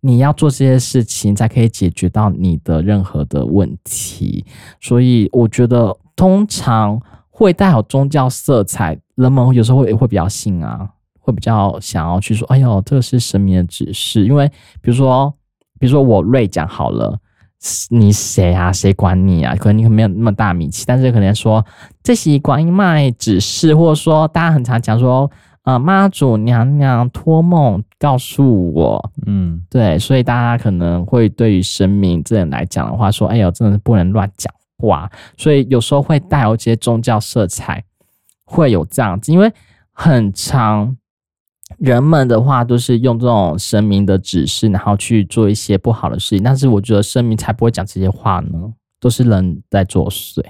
[0.00, 4.44] 你要做这些事情才可以解决到你的任何的问题。
[4.80, 7.00] 所以我觉得，通常
[7.30, 8.98] 会带有宗教色彩。
[9.16, 14.24] 人们有时候会会比较信啊，会比较想要去说，哎呦，这个是神明的指示。
[14.24, 14.46] 因为
[14.80, 15.32] 比如说，
[15.80, 17.18] 比如说我瑞讲好了，
[17.88, 18.72] 你谁啊？
[18.72, 19.56] 谁管你啊？
[19.56, 21.64] 可能你可能没有那么大名气，但是可能说
[22.02, 25.30] 这些观音妈指示，或者说大家很常讲说，
[25.64, 37.82] 呃，妈祖娘娘托梦告诉我，嗯，对，所以大家可能会对于神明这人来讲的话，说，哎呦，真的是不能乱讲话，所以有时候会带有一些宗教色彩。
[38.46, 39.52] 会有这样子，因为
[39.92, 40.96] 很长
[41.78, 46.42] 人们的话都是用这种神明的指示，然后去做一些不好的事情。
[46.42, 50.40] 但是我觉得神明才不会讲这些话呢，都是人在作祟。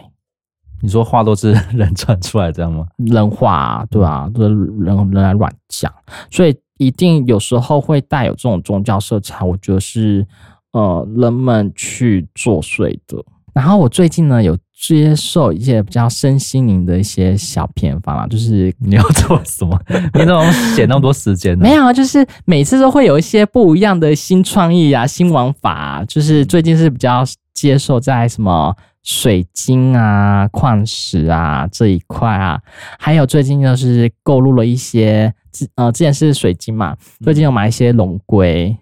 [0.82, 2.86] 你说话都是人传出来这样吗？
[2.98, 5.90] 人话啊，对啊，都是人人来乱讲，
[6.30, 9.42] 所以一定有时候会带有这种宗教色彩。
[9.42, 10.26] 我觉得是
[10.72, 13.24] 呃人们去作祟的。
[13.56, 14.56] 然后我最近呢有。
[14.78, 19.80] 接受一些比较身心灵的一些小偏方啊， 就是你要做什么？
[20.12, 21.62] 你怎么写那么多时间呢？
[21.62, 26.04] 没有啊，就是每次都会有一些不一样的新创意啊、新玩法啊。
[26.04, 32.60] 就是最近是比较接受在什么水晶啊、矿石啊这一块啊，
[32.98, 35.32] 还有最近就是购入了一些，
[35.76, 38.76] 呃，之前是水晶嘛，最近有买一些龙龟。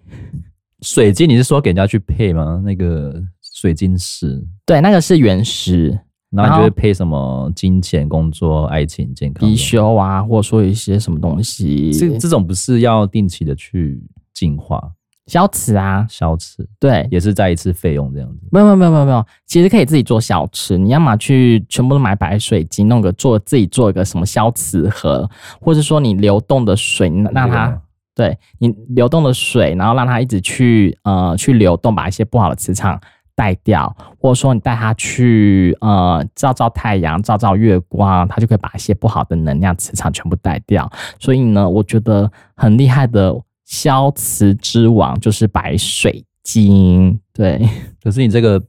[0.81, 2.61] 水晶，你是说给人家去配吗？
[2.65, 3.23] 那个？
[3.55, 5.97] 水晶石，对，那个是原石，
[6.29, 11.93] 然后你就会配什么金钱、工作、爱情、健康、貔貅啊，或者说一些什么东西。
[11.93, 14.91] 这这种不是要定期的去净化、
[15.27, 16.05] 消磁啊？
[16.09, 18.45] 消磁，对，也是再一次费用这样子。
[18.51, 20.77] 没有没有没有没有没有，其实可以自己做消磁。
[20.77, 25.29] 你要么去全部都买白水晶，弄个做自己做一个什么消磁盒，
[25.61, 27.81] 或者说你流动的水让它。
[28.13, 32.97] 对，你流动的水，然后让它一直去呃去流动，把一些不好的磁场。
[33.35, 40.89] 带掉，或者说你带它去呃照照太阳、照照月光，它就可以把一些不好的能量磁场全部带掉。
[41.19, 47.19] 所以呢，我觉得很厉害的消磁之王就是白水晶。
[47.33, 47.67] 对，
[48.01, 48.63] 可是你这个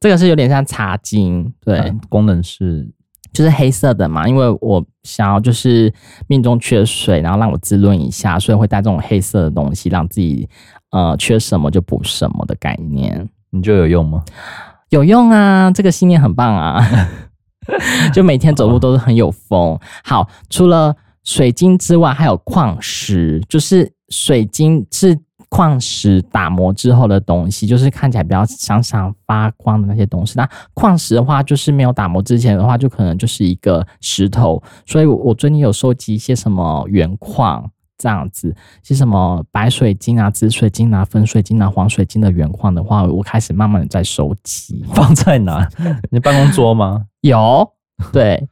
[0.00, 2.88] 这个是有点像茶晶，对，啊、功能是
[3.32, 5.92] 就是黑色的嘛，因为我想要就是
[6.26, 10.48] 命中缺水，然后让我滋润一下，所以会带这种黑色的东西，让自己
[10.92, 13.28] 呃缺什么就补什么的概念。
[13.56, 14.22] 你就有用吗？
[14.90, 16.80] 有用啊，这个信念很棒啊，
[18.14, 19.78] 就每天走路都是很有风。
[20.04, 30.34] 好，除了水晶之外，还有矿石，就是水晶是矿石打磨之后的东西，就是看起来比较闪闪发光的那些东西。
[30.36, 34.62] 那矿石的话，就是没有打磨之前的话，就可能就是一个石头。
[34.86, 37.68] 所以我最近有收集一些什么原矿。
[37.98, 44.84] 这样子，是什么白水晶啊、紫水晶啊、粉水晶啊、黄水晶的原矿的话，我开始慢慢的在收集。
[44.94, 45.68] 放在哪？
[46.10, 47.04] 你办公桌吗？
[47.22, 47.68] 有，
[48.12, 48.46] 对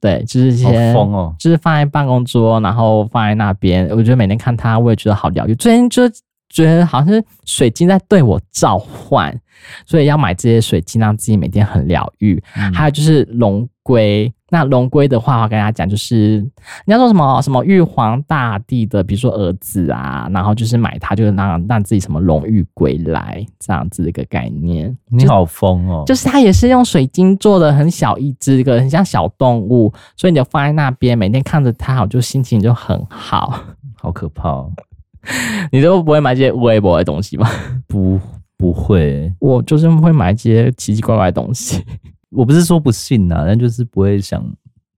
[0.00, 3.88] 对，就是一些，哦，就是放在办公桌，然后放在那边。
[3.88, 5.54] 我觉得每天看它，我也觉得好疗愈。
[5.54, 6.02] 最近就
[6.50, 9.34] 觉得好像是水晶在对我召唤，
[9.86, 12.42] 所以要买这些水晶，让自己每天很疗愈。
[12.56, 14.30] 嗯、还有就是龙龟。
[14.52, 16.44] 那龙龟的话，我跟大家讲，就是
[16.84, 24.98] 你要说什么什么玉皇大帝的，比如说儿子啊，然后就是买它，就是让让自己什么荣誉归来这样子的一个概念。
[25.06, 26.02] 你好疯哦！
[26.04, 33.62] 就是它也是用水晶做的，很小一只，一个很像小动物，所以你就放在那边，每天看着它，我就心情就很好。
[33.94, 34.72] 好可怕哦！
[35.72, 37.48] 你都不会买这些微博的东西吗？
[37.86, 38.18] 不，
[38.56, 39.32] 不会。
[39.38, 41.84] 我就是会买一些奇奇怪怪的东西。
[42.30, 44.44] 我不是说不信呐、啊，但就是不会想，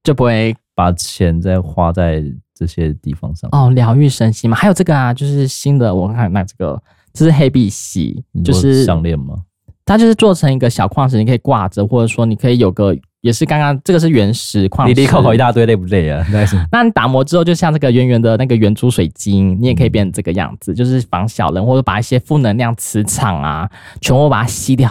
[0.04, 2.22] 就不会把钱再花在
[2.54, 3.48] 这些地方上。
[3.52, 6.82] 哦，疗愈身心嘛，还有这个啊，就是新的，我看那这个，
[7.12, 9.36] 这是黑碧玺，就是项链吗？
[9.84, 16.22] 它就是做成一个小矿石，你可以挂着，或者说你可以有个，也是刚刚这个是原石矿石，你离口口一大堆，累不累啊？
[16.70, 24.90] 那你打磨之后，就像这个圆圆的那个圆珠水晶，你也可以变成这个样子，就是防小人，或者把一些负能量磁场啊，全部把它吸掉。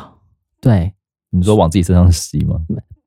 [0.59, 0.91] 对。
[1.33, 2.57] 你说往自己身上吸吗？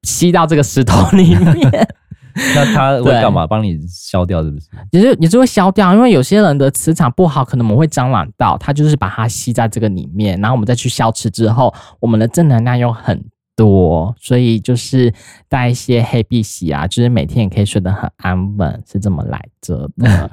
[0.03, 1.87] 吸到这个石头里面，
[2.55, 3.47] 那它会干嘛？
[3.47, 4.67] 帮你消掉是不是？
[4.93, 13.23] 也是也是会消掉，因为有些人的磁场不好，可能我们会沾染到，它就是把它吸在这个里面，然后我们再去消磁之后，我们的正能量又很
[13.57, 15.13] 多，所以就是
[15.49, 20.31] 带一些黑碧玺啊，就是每天也可以睡得很安稳，是这么来着的。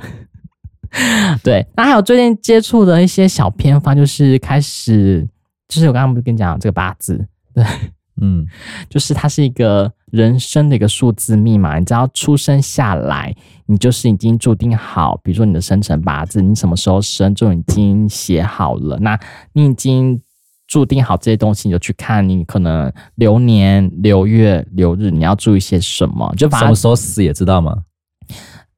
[1.42, 5.26] 对，那还有最近接触的一些小偏方，就是开始，
[5.70, 7.26] 就是我刚刚不是跟你讲这个八字。
[7.54, 7.64] 对，
[8.22, 8.46] 嗯，
[8.90, 13.34] 就是它是一个人生的一个数字密码，你只要出生下来，
[13.68, 19.18] 你就是已经注定好，比如说你的生辰八字，你什么时候生就已经写好了，那
[19.54, 20.22] 你已经
[20.72, 27.76] 注定好这些东西，你就去看你可能流年、流月、流日，你要注意些什么，就把什么时候死也知道吗？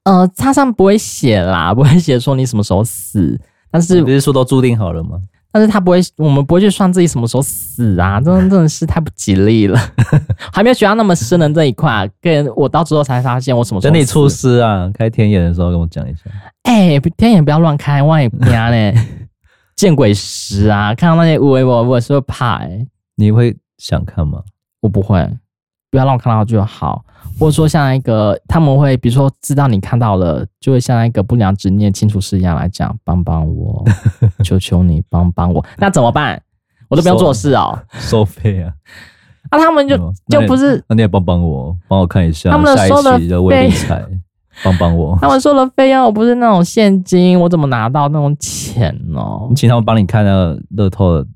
[0.05, 5.19] 呃，它上不会写啦，不会写说你什么时候死，但是不是说都注定好了吗？
[5.51, 9.79] 但是他不会，我们不会去算自己什么时候死啊，真的真的是太不吉利了，
[10.51, 13.93] 还没有学到那么深的这一块，跟我到之后才发现我什么时候死。
[13.93, 16.21] 等你出师啊，开天眼的时候跟我讲一下。
[16.63, 18.93] 哎、欸，天眼不要乱开，万一不要呢，
[19.75, 20.93] 见鬼时啊！
[20.95, 22.87] 看到那些乌龟，我我是会怕哎、欸。
[23.15, 24.41] 你会想看吗？
[24.81, 25.27] 我不会，
[25.91, 27.03] 不要让我看到就好。
[27.39, 33.83] 或者说像一个他们会，比如说知道你看到了，就会像一个不良执念清除师一样来讲，帮帮我，
[34.43, 35.63] 求求你帮帮我。
[35.77, 36.41] 那怎么办？
[36.89, 38.73] 我都不用做事哦，收费啊。
[39.51, 44.03] 那、啊、他们就就不是，那你也帮帮我，帮我看一下他们的收的微理财，
[44.63, 45.17] 帮帮我。
[45.21, 49.47] 他们收了费用不是那种现金，我怎么拿到那种钱哦？
[49.49, 51.27] 你请他们帮你看那个乐透的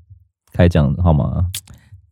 [0.52, 1.46] 开奖好吗？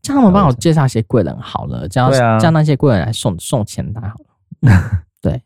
[0.02, 4.14] 叫他们帮我介绍一些贵人好了，叫叫那些贵人来送送钱袋好
[4.62, 4.72] 了。
[5.20, 5.42] 对，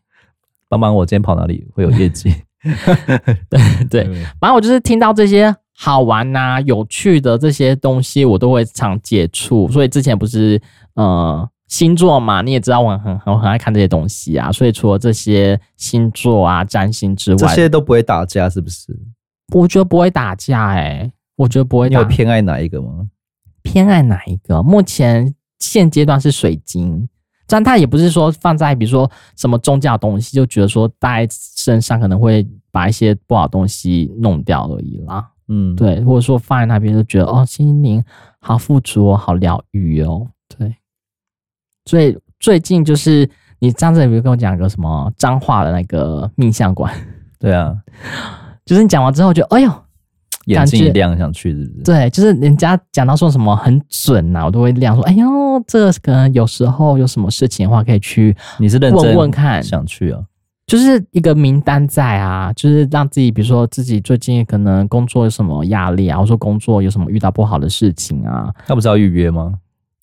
[0.69, 2.31] 帮帮我今天跑哪里会有业绩？
[3.49, 4.03] 对对，
[4.39, 9.67] 反正我就是听到这些好玩呐、啊、有趣的这些东西，我都会常接触。
[9.69, 10.61] 所以之前不是
[10.93, 14.51] 呃星座嘛，你也知道我很很很爱看这些东西啊。
[14.51, 18.93] 所以除了这些星座啊、占星之外，这些都不会打架，是不是？
[19.55, 21.97] 我觉得不会打架哎、欸，我觉得不会打。
[21.97, 23.07] 你有偏爱哪一个吗？
[23.63, 24.61] 偏爱哪一个？
[24.61, 27.07] 目前现阶段是水晶，
[27.47, 35.25] 但它也不是说放在比如说什么宗教东西，就觉得说戴在身上可能会把一些不好东西弄掉而已啦。
[35.47, 38.03] 嗯，对，或者说放在那边就觉得哦，心灵
[38.39, 40.27] 好富足哦，好疗愈哦。
[40.57, 40.75] 对，
[41.85, 46.93] 所以最近就是你上次有没有跟我讲个什么脏话的那个命相馆？
[47.39, 47.75] 对啊，
[48.65, 49.71] 就是你讲完之后就哎呦。
[50.47, 51.83] 眼睛一亮，想去是不是？
[51.83, 55.27] 对，就是人家讲到说什么很准呐、啊，我都会亮说：“哎呦，
[55.67, 60.19] 这个可能有时候有什么事情的话，可以去。”你是认真问问看，想去啊？
[60.65, 69.53] 就是一个名单在啊，就是让自己，比如说自己最近可能工作有什么压力啊，或者说工作有什么遇到不好的事情啊，那不是要预约吗？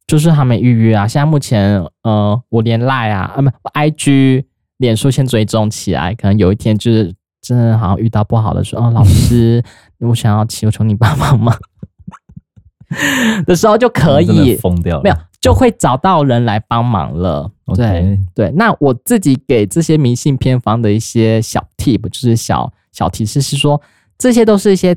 [0.09, 1.07] 就是还没预约啊。
[1.07, 4.45] 现在目前，呃，我连赖啊，啊，不，IG、
[4.79, 7.15] 脸书先追踪起来，可能有一天就是。
[7.41, 9.63] 真的好像遇到不好的时候，哦，老师，
[10.01, 11.57] 我想要求求你帮帮忙
[13.47, 17.49] 的时候就可以疯掉了，没有就会找到人来帮忙了。
[17.77, 23.81] 对.对，那我自己给这些迷信偏方的一些小 tip，就是小小提示，是说
[24.19, 24.95] 这些都是一些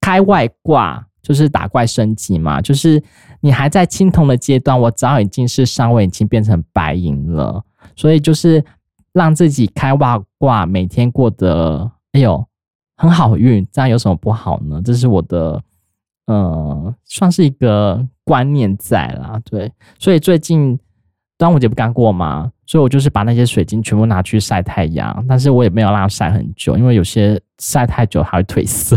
[0.00, 3.02] 开外挂，就是打怪升级嘛，就是
[3.40, 7.62] 你还在青铜的阶段，我早已经是上位，已经变成白银了，
[7.94, 8.64] 所以就是。
[9.12, 12.46] 让自己开外挂，每天过得哎呦
[12.96, 14.80] 很好运，这样有什么不好呢？
[14.84, 15.60] 这是我的
[16.26, 19.36] 呃，算是一个观念在啦。
[19.44, 20.78] 对，所以最近
[21.36, 22.52] 端午节不刚过吗？
[22.66, 28.96] 所以我就是把那些水晶全部拿去晒太阳，但是我也没有让它晒很久，因为有些晒太久它会褪色。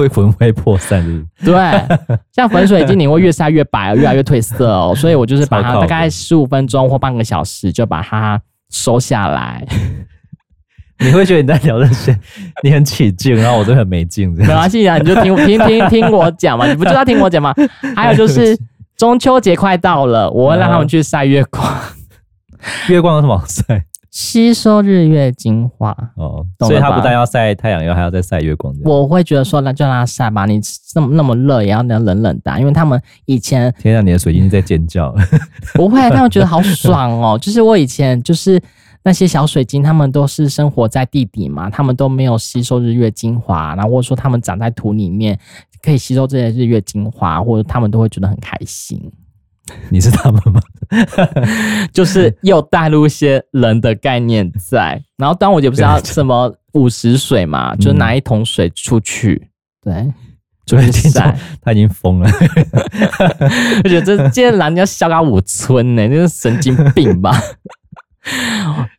[0.00, 1.24] 会魂飞魄散的。
[1.44, 4.94] 对，像粉水晶，你会越晒越白，越来越褪色哦。
[4.96, 8.40] 所以我就是把它大概十五分钟或半个小时就把它
[8.70, 9.64] 收下来。
[10.98, 12.18] 你会觉得你在聊这些，
[12.62, 14.30] 你很起劲，然后我都很没劲。
[14.32, 17.54] 没关系啊，你就听 听听听我讲嘛，你不就要听我讲吗？
[17.96, 18.58] 还有就是
[18.96, 21.66] 中秋节快到了，我会让他们去晒月光。
[22.88, 23.84] 月光有什么好晒？
[24.10, 28.74] 吸收日月精华哦，所以它不但要晒太阳，又还要再晒月光。
[28.84, 30.46] 我会觉得说，那就让它晒吧。
[30.46, 30.60] 你
[30.94, 35.14] 那么那么热，也要能冷冷的，因为他们以前天啊，你的水晶在尖叫。
[35.74, 37.38] 不会， 他们觉得好爽哦。
[37.40, 38.60] 就是我以前就是。
[39.02, 45.38] 那些小水晶，他们都是生活在地底嘛，他们都没有吸收日月精华，然后或者说他们长在土里面，
[45.82, 49.00] 可以吸收这些日月精华，或者他们都会觉得很开心。
[49.90, 50.60] 你是他们吗？
[51.92, 59.48] 就是又带入一些人的概念在，然后端午节不是要什么午时水嘛，就拿一桶水出去，
[59.82, 60.12] 对，
[60.66, 62.30] 就是在他已经疯了，
[63.84, 67.40] 我觉得这今天人家笑到五村呢，这是神经病吧。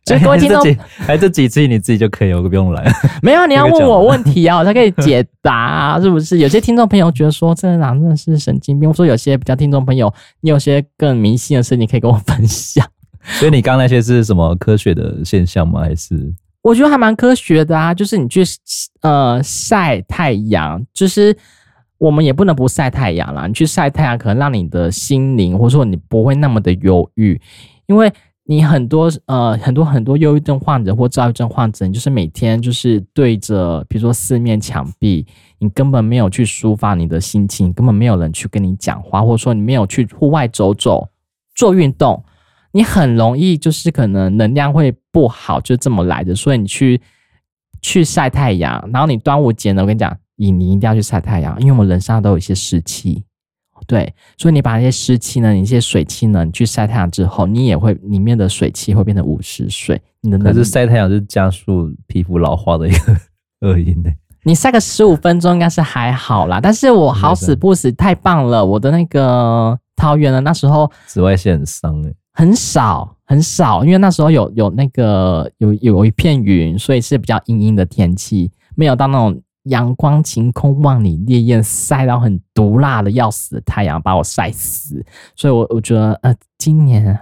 [0.04, 0.60] 所以各位听众，
[1.06, 2.92] 还这几次你自己就可以，我不用来。
[3.22, 6.38] 没有，你要问我问题啊， 我才可以解答啊，是不是？
[6.38, 8.88] 有些听众朋友觉得说这人真的是神经病。
[8.88, 12.84] 我说有些比较听众朋友，你有些更迷信的事，你可以跟我分享。
[13.38, 15.82] 所以你刚那些是什么科学的现象吗？
[15.82, 18.42] 还是我觉得还蛮科学的啊，就是你去
[19.02, 21.34] 呃晒太阳，就是
[21.98, 23.46] 我们也不能不晒太阳啦。
[23.46, 27.40] 你去晒太阳，可能让你的心灵，或者说你不会那么的忧郁，
[27.86, 28.12] 因为。
[28.44, 35.24] 你很多呃很多很多忧郁症患者或躁郁症患者，你就是每天就是对着比如说四面墙壁，
[35.58, 41.08] 你根本没有去抒发你的心情，根本没有人去跟你讲话，或者说你没有去户外走走
[41.54, 42.22] 做运动，
[42.72, 46.34] 你很容易就是可能能量会不好，就这么来的。
[46.34, 47.00] 所以你去
[47.80, 53.22] 去晒太阳，然后你端午节呢，我跟你讲，你你一定要去晒太阳，因为我们人身上都有一些湿气。
[53.86, 60.00] 对，所以你把那些湿气呢，你一些水气呢，你去晒太阳之后，你也会里面的水气会变成五十水。
[60.20, 63.16] 你的可是晒太阳是加速皮肤老化的一个
[63.66, 64.10] 恶因呢。
[64.44, 79.40] 你晒个十五分钟应该是还好啦，但是我好死不死太棒了，我的那个桃园呢，那时候紫外线很伤诶，很少很少，因为那时候有有那个有有一片云，所以是比较阴阴的天气，没有到那种。
[79.64, 85.04] 阳光晴空万里，烈焰晒到很毒辣的要死的太阳，把我晒死。
[85.36, 87.18] 所以我，我我觉得，呃，今年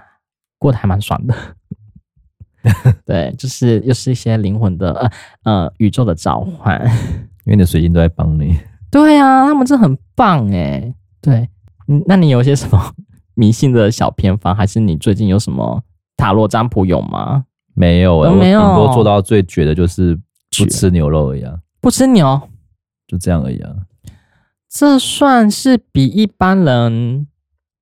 [0.58, 1.34] 过得还蛮爽的。
[3.06, 5.10] 对，就是又是一些灵魂的，呃
[5.44, 6.78] 呃，宇宙的召唤。
[7.44, 8.58] 因为你的水晶都在帮你。
[8.90, 10.94] 对啊，他们真的很棒哎。
[11.22, 11.48] 对，
[11.88, 12.92] 嗯，那你有些什么
[13.34, 15.82] 迷信的小偏方，还是你最近有什么
[16.16, 17.44] 塔罗占卜有吗？
[17.74, 18.60] 没有，欸，没有。
[18.60, 20.14] 顶多做到最绝的就是
[20.58, 21.58] 不吃牛肉一样。
[21.80, 22.40] 不吃牛，
[23.06, 23.74] 就这样而已啊。
[24.68, 27.26] 这算是比一般人，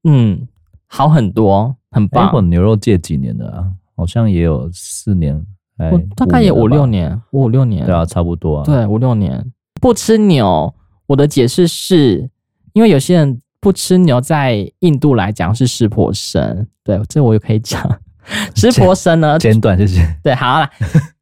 [0.05, 0.49] 嗯，
[0.86, 2.30] 好很多，很棒。
[2.32, 3.72] 我牛肉戒几年了啊？
[3.96, 5.44] 好像也有四年，
[5.92, 7.84] 我大概也五六年，五五六年。
[7.84, 8.64] 对啊，差不多啊。
[8.64, 9.44] 对，五六年。
[9.80, 10.74] 不吃牛，
[11.07, 12.30] 我的解释是
[12.72, 16.68] 因为有些人不吃牛，在印度来讲是湿婆神。
[16.82, 18.01] 对，这我也可以讲。
[18.55, 19.38] 湿婆神呢？
[19.38, 20.16] 简短谢谢。
[20.22, 20.70] 对，好了。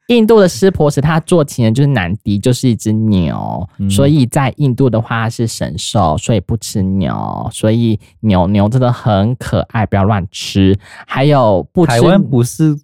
[0.09, 7.48] 印度的湿婆是，他做情人就是南迪，就是一只牛，嗯、所以在印度的话是神兽，所以不吃牛。
[7.52, 10.78] 所以牛牛真的很可爱，不要乱吃。
[11.07, 12.76] 还有不吃，台湾不是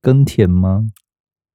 [0.00, 0.86] 耕田吗？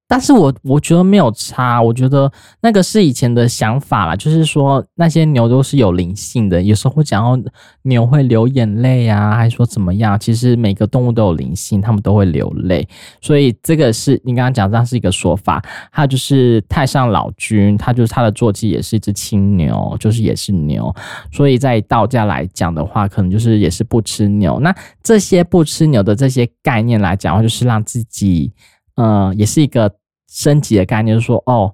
[0.10, 2.32] 但是我我觉得没有差，我觉得
[2.62, 7.52] 那个是以前的想法啦，就是说那些牛都是有灵性的，有时候会讲到
[7.82, 10.18] 牛会流眼泪啊，还是说怎么样？
[10.18, 12.88] 其实每个动物都有灵性，它们都会流泪，
[13.20, 15.62] 所以这个是你刚刚讲，这是一个说法。
[15.92, 20.96] 还有就是太上老君，他就是他的坐骑也是一只青牛，就是也是牛，
[21.34, 24.58] 所以在道家来讲的话，可能就是也是不吃牛。
[24.62, 28.54] 那这些不吃牛的这些概念来讲的话，就是让自己。
[28.98, 29.96] 呃，也是一个
[30.28, 31.74] 升级的概念，就是说，哦，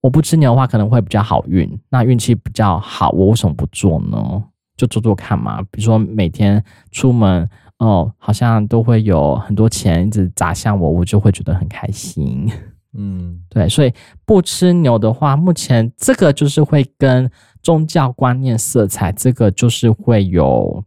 [0.00, 4.42] 我不吃牛的话，可能会比较好运，那运气比较好，我为什么不做呢？
[4.76, 5.60] 就做做看嘛。
[5.70, 12.50] 比如说每天出门，哦，好像都会有很多钱一直砸向我，我就会觉得很开心。
[12.94, 13.92] 嗯，对，所以
[14.24, 17.30] 不吃牛的话，目前这个就是会跟
[17.62, 20.82] 宗教观念色彩，这个就是会有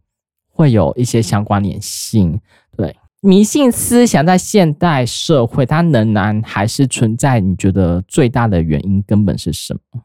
[0.50, 2.42] 会有一些相关联性，对。
[3.24, 7.40] 迷信思想在现代社会，它仍然还是存在。
[7.40, 10.02] 你觉得最大的原因根本是什么？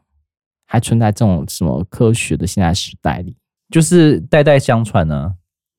[0.66, 3.36] 还存在这种什么科学的现代时代里，
[3.68, 5.34] 就是代代相传呢、啊？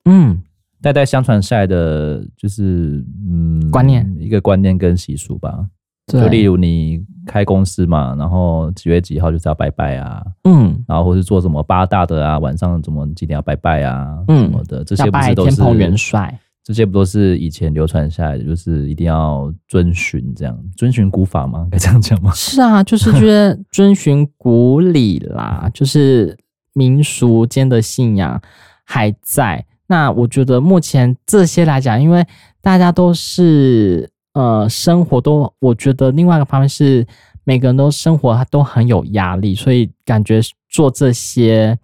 [0.06, 0.40] 嗯，
[0.84, 5.66] 代代相传下来的就是嗯观念，一个观念跟习俗吧。
[6.06, 16.38] 就例如你开公司嘛，然后几月几号就是要拜拜啊，嗯，然后或是做什么八大的啊，晚上怎么几点要拜拜啊，嗯，什么的，这些不是都是天蓬元帅。
[16.64, 21.68] 这些不都是以前流传下来的，就是一定要遵循这样，遵循古法吗？
[21.72, 22.32] 该这样讲吗？
[22.36, 26.38] 是啊，就是觉得遵循古礼啦， 就是
[26.74, 28.40] 民俗间的信仰
[28.86, 29.66] 还在。
[29.88, 32.26] 那我觉得目前这些来讲，因为
[32.62, 37.06] 大家都是呃生活都，我觉得另外一个方面是
[37.44, 40.40] 每个人都生活都很有压力，所以感觉
[40.70, 41.78] 做这些。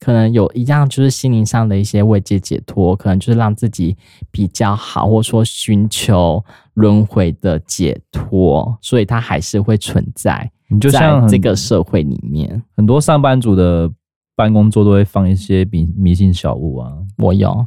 [0.00, 3.96] 可能有一样，就是心灵上的一些慰藉解脱，可能就是让自己
[4.30, 10.50] 比较好，或者说寻求轮回的解脱，所以它还是会存在。
[10.68, 13.90] 你就像这个社会里面，很多上班族的
[14.36, 16.92] 办公桌都会放一些迷迷信小物啊。
[17.18, 17.66] 我有，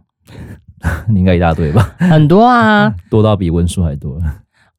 [1.08, 1.96] 你应该一大堆吧？
[1.98, 4.20] 很多啊， 多到比文书还多。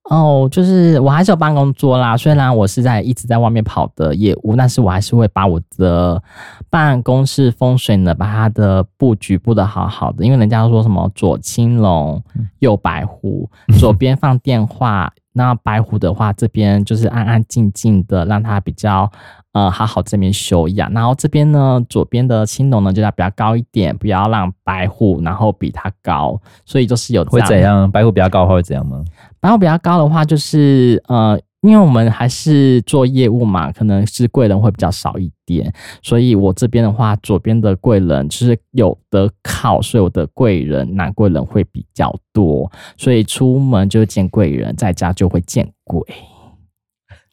[0.08, 2.16] 哦，oh, 就是我还是有办公桌啦。
[2.16, 6.22] 虽然我是在一直在外面跑的业务，但是我还是会把我的
[6.70, 10.24] 办公室风水呢，把它的布局布的好好的。
[10.24, 12.22] 因为人家都说什么左青龙，
[12.60, 19.10] 右白虎，左边放电话，那白虎的话这边就是安安静静的，让它比较。
[19.52, 27.90] 呃，好好这边修养，然后这边呢，左边的青龙呢就要比较高一点，不要让白虎然后比它高，所以就是有会怎样？
[27.90, 29.02] 白虎比较高的话会怎样吗？
[29.40, 35.72] 白虎比较高的话，就是呃，因为我们还是做业务嘛，可能是贵人会比较少一点，
[36.02, 46.00] 所以我这边的话，左边的贵人就是有的靠，所以我的贵人男贵人会比较多，所以出门就见贵人，在家就会见鬼。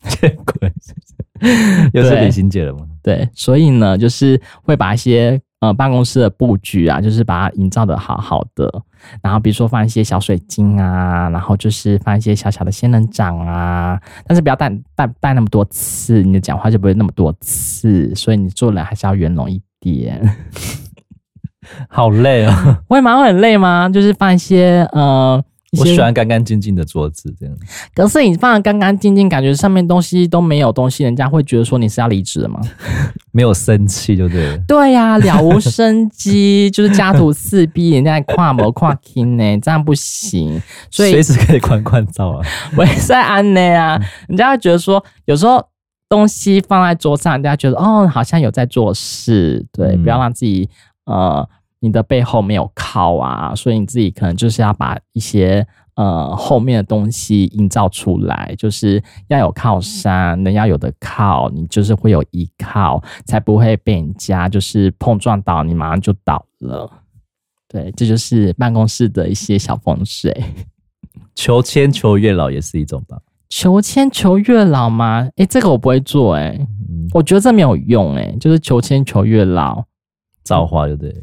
[0.09, 0.71] 见鬼！
[1.93, 2.79] 又是李心洁了吗？
[3.03, 8.71] 对，所以呢，就是会把一些呃办公室的布局啊，就是把它营造的好好的。
[9.21, 18.15] 然后比如说放一些小水晶啊，然后就是放一些小小的仙人掌啊，但是不要带带带那么多次，你的讲话就不会那么多次。
[18.15, 20.37] 所以你做人还是要圆融一点。
[21.89, 22.77] 好累啊、哦！
[22.87, 23.17] 会吗？
[23.17, 23.89] 会很累吗？
[23.89, 25.43] 就是放一些呃。
[25.77, 27.55] 我喜欢干干净净的桌子，这样。
[27.93, 32.59] 可是你放的干干净净，感觉上面东西都没有东西，人家会觉得说你是要离职了吗？
[33.31, 34.57] 没有生气就对了。
[34.67, 40.61] 对呀、啊，了无生机，就是家徒四壁，人家跨模跨 king 呢，这样不行。
[40.89, 42.45] 所以随时可以关关照啊，
[42.77, 45.61] 我也在安内啊，人家会觉得说，有时候
[46.07, 49.65] 东西放在桌上，人家觉得哦，好像有在做事。
[49.73, 50.69] 对，嗯、不要让自己
[51.05, 51.47] 呃。
[51.85, 66.91] 你的背后没有靠啊，所以你自己可能就是要把一些呃后面的东西营造出来，就是要有靠山，人要有的靠，你就是会有依靠，才不会被人家就是碰撞到，你马上就倒了。
[67.67, 70.33] 对，这就是办公室的一些小风水。
[71.35, 73.19] 求签求月老也是一种吧？
[73.49, 75.29] 求签求月老吗？
[75.35, 76.57] 诶，这个我不会做诶，
[76.89, 79.83] 嗯，我觉得这没有用诶，就是求签求月老，
[80.43, 81.13] 造化就对。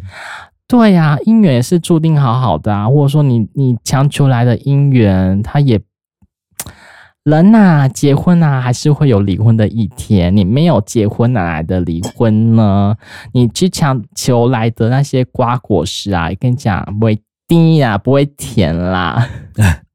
[0.73, 5.79] 对呀、啊，姻缘也是注定好好的啊，或者说你你强求来的姻缘，他也
[7.25, 10.35] 人呐、啊，结婚呐、啊，还是会有离婚的一天。
[10.35, 12.97] 你没有结婚哪来的离婚呢？
[13.35, 19.29] 你去强求来的那些瓜果实啊，跟你讲不会甜呀，不会甜啦。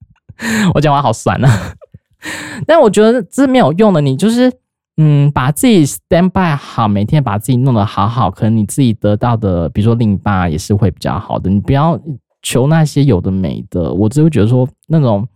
[0.75, 1.73] 我讲话好酸啊，
[2.67, 4.53] 但我觉得这是没有用的，你就是。
[5.00, 11.50] 嗯，把自己 stand by 好，每天把自己弄得好好，可能你自己得到的，比如说另一半也是会比较好的。
[11.50, 12.00] 你不要
[12.41, 15.28] 求那些有的没的，我只会觉得说那种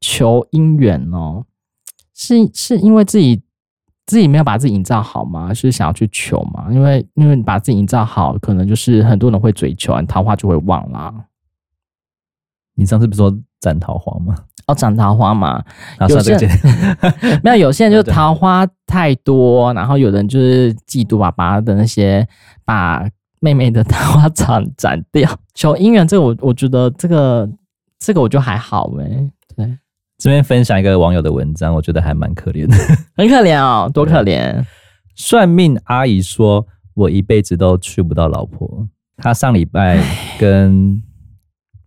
[0.00, 1.44] 求姻缘哦，
[2.14, 3.42] 是是因为自己
[4.06, 5.52] 自己没有把自己营造好吗？
[5.52, 6.68] 是想要去求吗？
[6.70, 11.12] 因为因为你把自己营造好，可能就是很多人会追求，桃花就会旺啦。
[12.76, 14.36] 你上次不是说斩桃花吗？
[14.68, 15.62] 哦斩、哦、桃花嘛？
[16.08, 16.36] 有些
[17.42, 22.26] 没有，有些人就 是桃花太多，然后有人就是嫉妒爸爸的那些，
[22.64, 23.08] 把
[23.40, 25.28] 妹妹的桃花斩斩掉。
[25.54, 27.48] 求姻缘这个我我觉得这个
[27.98, 29.30] 这个我就还好诶、欸。
[29.56, 29.78] 对，
[30.18, 32.76] 这边分享一个网友的文章，我觉得还蛮可怜的，
[33.16, 34.64] 很可怜哦，多可怜。
[35.14, 38.88] 算命阿姨说我一辈子都娶不到老婆。
[39.18, 39.98] 她上礼拜
[40.38, 41.02] 跟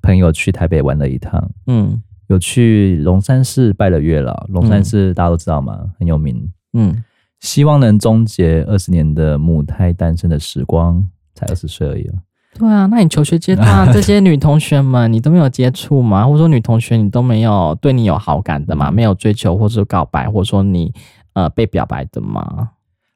[0.02, 2.02] 朋友去台北玩了一趟，嗯。
[2.28, 5.80] 有去龙山寺拜了月老，龙山寺大家都知道吗？
[5.82, 6.47] 嗯、很有名。
[6.74, 7.04] 嗯，
[7.39, 12.08] 希望能终结二十年的母胎单身的时光，才二十岁而已。
[12.54, 16.24] 对啊，那你求学阶段 这些女同学们，你都没有接触吗？
[16.28, 18.91] 或者说女同学你都没有对你有好感的吗？
[18.91, 20.93] 没有追求或者告白，或者说你
[21.34, 22.70] 呃被表白的吗？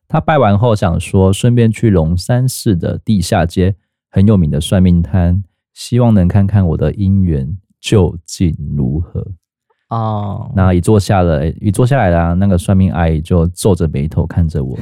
[0.07, 3.75] 他拜完后想说，顺便去龙山寺的地下街
[4.09, 5.43] 很有名的算命摊，
[5.73, 7.57] 希望能看看我的姻缘。
[7.81, 9.27] 究竟如何？
[9.89, 14.79] 哦，那一坐下了，一坐下来了，那个算命阿姨就皱着眉头看着我。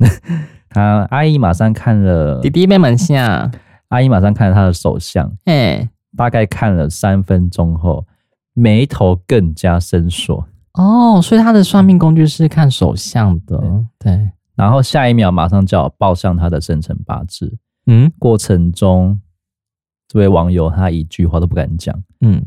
[0.68, 3.50] 他阿姨马上看了弟弟妹们相，
[3.88, 8.06] 阿姨马上看了他的手相，哎，大概看了三分钟后，
[8.52, 10.46] 眉头更加深锁。
[10.74, 13.56] 哦，所以他的算命工具是看手相的，
[13.98, 14.14] 对。
[14.14, 19.18] 对然后下一秒马上叫我报上他的生辰八字，嗯，过程中
[20.08, 22.44] 这位网友他一句话都不敢讲，嗯。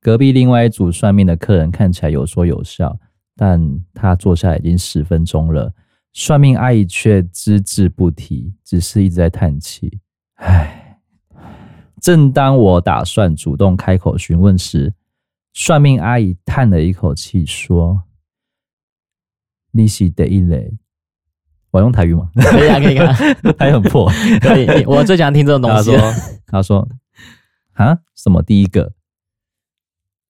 [0.00, 2.98] 隔壁另外一组算命的客人看起来有说有笑，
[3.36, 5.72] 但他坐下来已经十分钟了。
[6.12, 10.00] 算命阿姨却只字不提，只是一直在叹气。
[10.34, 10.98] 唉，
[12.00, 14.92] 正当我打算主动开口询问时，
[15.52, 18.02] 算命阿姨叹了一口气说
[19.70, 20.60] ：“你是第一个。”
[21.72, 22.30] 我用台语吗？
[22.36, 23.12] 可以啊，可以啊，
[23.58, 24.08] 台语很破。
[24.40, 25.90] 可以，我最喜欢听这种东西。
[25.90, 26.12] 他说
[26.46, 26.88] ：“他说
[27.72, 28.92] 啊，什么第一个？”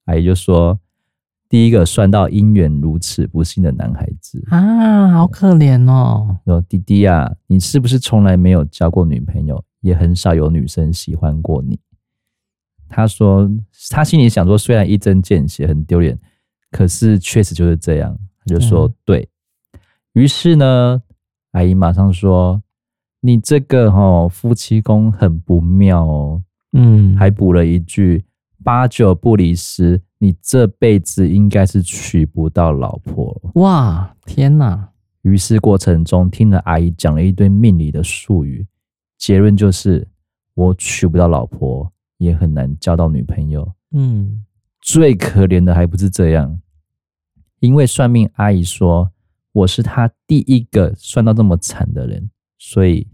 [0.06, 0.78] 阿姨就说。
[1.48, 6.38] 第一个算到姻缘如此不幸的男孩子啊，好可怜哦！
[6.46, 11.78] 说弟弟啊，你是不是从来没有交过女朋友，也很少有女生喜欢过你？
[12.88, 13.46] 他说
[13.90, 16.18] 他心里想说，虽然一针见血很丢脸，
[16.70, 18.18] 可是确实就是这样。
[18.38, 19.28] 他就说、嗯、对。
[20.14, 21.02] 于是呢，
[21.52, 22.62] 阿姨马上说
[23.20, 26.42] ：“你这个哦夫妻宫很不妙哦。”
[26.72, 28.24] 嗯，还补了一句
[28.64, 33.50] ：“八九不离十。”你这辈子应该是娶不到老婆了。
[33.56, 34.90] 哇，天哪！
[35.22, 38.64] 于是过程中听了阿姨讲了一堆命理的术语，
[39.18, 40.06] 结论就是
[40.54, 43.68] 我娶不到老婆，也很难交到女朋友。
[43.90, 44.44] 嗯，
[44.80, 46.60] 最可怜的还不是这样，
[47.58, 49.11] 因为算命阿姨说
[49.52, 53.06] 我是他第一个算到这么惨的人，所以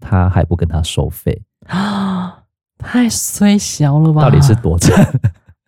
[0.00, 2.44] 他还不跟他收费啊，
[2.78, 4.22] 太衰小了吧？
[4.22, 5.06] 到底是多惨？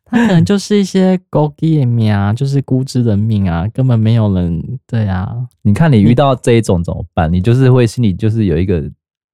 [0.06, 5.34] 他可能就是一些孤枝的命啊，就是孤枝的命啊，根本没有人对啊。
[5.62, 7.32] 你看你遇到这一种怎么办？
[7.32, 8.80] 你就是会心里就是有一个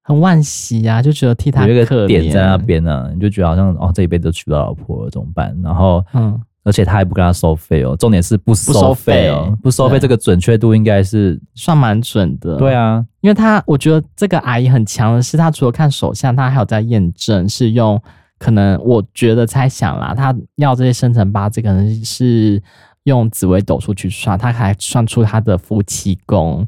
[0.02, 5.54] 很惋惜啊，就觉得替他有一个点在那边呢、啊，你就觉得好像哦，这一辈子都娶不到老婆了，怎么办？
[5.62, 12.56] 然后嗯，而且他还不跟他收费哦，重点是不收费哦，不收费这个准确度应该是算蛮准的。
[12.56, 18.00] 对啊，因为他我觉得这个阿姨很强的是，他除了看手相，他还有在验证是用。
[18.38, 22.58] 可能我觉得猜想啦，他要这些生辰八字，可能是
[23.02, 26.66] 用紫微斗数去算，他还算出他的夫妻宫，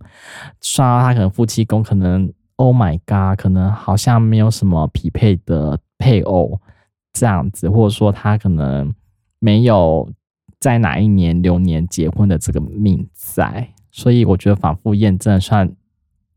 [0.60, 6.60] 算到他可能夫妻宫可能，Oh my God，可能好像没有什么匹配的配偶
[7.14, 8.92] 这样子，或者说他可能
[9.42, 10.08] 没有
[10.60, 15.74] 在哪一年流年结婚的这个命在，所以我觉得反复验证算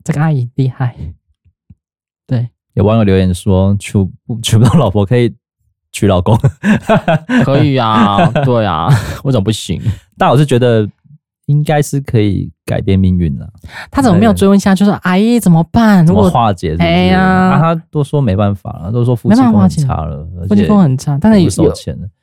[0.03, 0.95] 这个阿姨厉害，
[2.25, 2.49] 对。
[2.73, 3.93] 有网友留言说：“娶
[4.25, 5.33] 不娶不到老婆可以
[5.93, 6.35] 娶老公，
[7.45, 8.89] 可以啊，对啊，
[9.23, 9.79] 为什么不行？
[10.17, 10.89] 但我是觉得
[11.45, 13.47] 应该是可以改变命运的。
[13.91, 14.73] 他怎么没有追问一下？
[14.75, 16.05] 就是阿姨怎么办？
[16.05, 16.83] 怎么化解是是？
[16.83, 21.73] 哎呀，啊、他都说没办法了，都说夫妻宫很差了，夫妻宫很差，但是有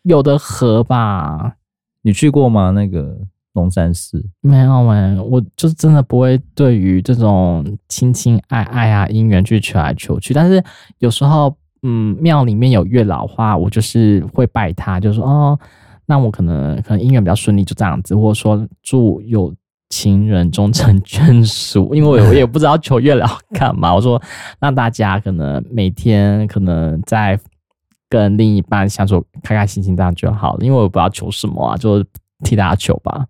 [0.02, 1.54] 有的合吧？
[2.02, 2.70] 你去过吗？
[2.70, 3.16] 那个？”
[3.54, 10.64] 龙山寺没有哎，我就是真的不会对于这种亲亲爱爱啊姻缘去求来求去，但是
[11.00, 15.58] 有时候嗯庙里面有月老花，我就是会拜他，就说哦，
[16.06, 19.54] 那我可能可能姻缘比较顺利，就这样子，或者说祝有
[19.88, 24.20] 情人终成眷属，因为我也不知道求月老干嘛，我说
[24.58, 27.38] 让大家可能每天可能在
[28.08, 32.04] 跟另一半相处开开心心这样就好了，因为我不知道求什么啊，就
[32.44, 33.26] 替大家求吧。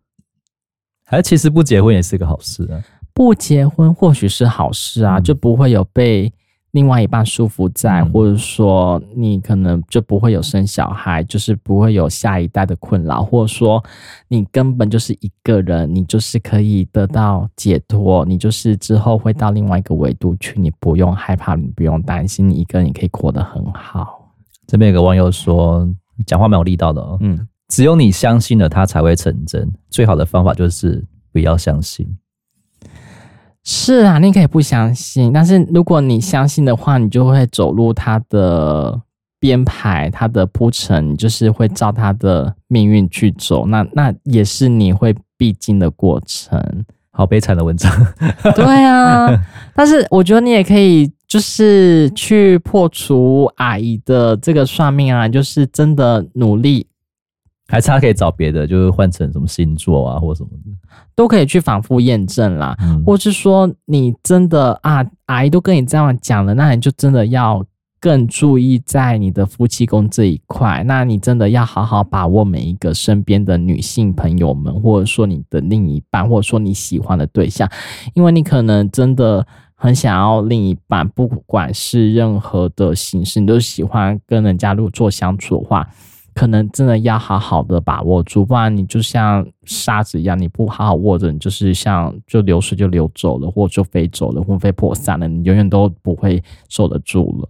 [1.09, 2.83] 而其实不结婚也是个好事啊！
[3.13, 6.33] 不结婚或许是好事啊，嗯、就不会有被
[6.73, 13.83] 另外一半束缚在，嗯、或者说你可能就不会有生小孩，就是不会有下一代的困扰，或者说
[14.29, 24.31] 你根本就是一个人，你就是可以得到解脱，你就是之后会到另外一个维度去，你不用害怕，你不用担心，你一个人也可以过得很好。
[24.67, 25.89] 这边有个网友说，
[26.27, 27.49] 讲话蛮有力道的哦，嗯。
[27.69, 29.67] 只有你相信了，它才会成真。
[29.89, 31.03] 最好的方法就是
[31.33, 32.07] 不要相信。
[33.65, 39.01] 是啊，你可以不相信，但是如果你相信的话，你就会走入它的
[39.39, 43.67] 编排，它的铺陈，就是会照它的命运去走。
[43.67, 46.61] 那那也是你会必经的过程。
[47.15, 47.93] 好悲惨的文章。
[48.55, 49.29] 对啊，
[49.77, 56.87] 但是我觉得你也可以，就是去破除阿姨的这个算命啊，就是真的努力。
[57.73, 60.71] 还差可以找别的，就是换成什么星座啊，或什么的，
[61.15, 62.77] 都可以去反复验证啦。
[62.83, 67.65] 嗯、或是说你真的啊，阿姨都跟你这样讲了，那你就真的要
[67.99, 70.85] 更注意在你的夫妻宫这一块。
[70.85, 77.67] 那你真的要好好把握每一个身边的女性朋友们，或者说你的另一半，或者说你喜欢的对象，
[78.13, 85.89] 因为你可能真的很想要另一半，不管是任何的形式，你都喜欢跟人家如果做相处的话。
[86.35, 97.49] 可能真的要好好的把握住，不然你就像沙子一样，你不好好握着，你就是像就流水就流走了，或就飞走了，魂飞魄散了，你永远都不会守得住了。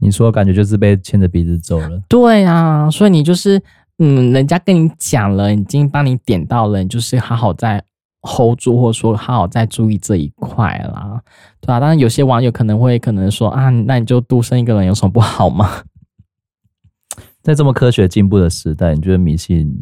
[0.00, 2.00] 你说感觉就是被牵着鼻子走了。
[2.08, 3.62] 对啊，所以你就是
[3.98, 7.82] 嗯，人家跟你讲了，已经帮你点到了，你就是好好再
[8.22, 11.20] hold 住，或者说好好再注意这一块啦，
[11.60, 11.80] 对吧、啊？
[11.80, 15.68] 当然有些网友可能会可能说啊，那你就独身一个人有什么不好吗？
[17.42, 19.74] 在这么科学进步的时代，你觉得迷信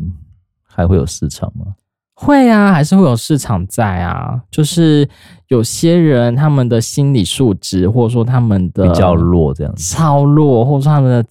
[0.66, 1.74] 还会有市场吗？
[2.14, 4.40] 会啊，还是会有市场在啊。
[4.50, 5.09] 就是
[5.48, 11.24] 有些人他们的心理素质，或者说他们的比较弱，这样子超弱，或者说他们的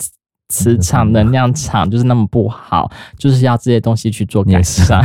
[0.49, 5.03] 磁场能量场 就是那么不好，就是要这些东西去做改善。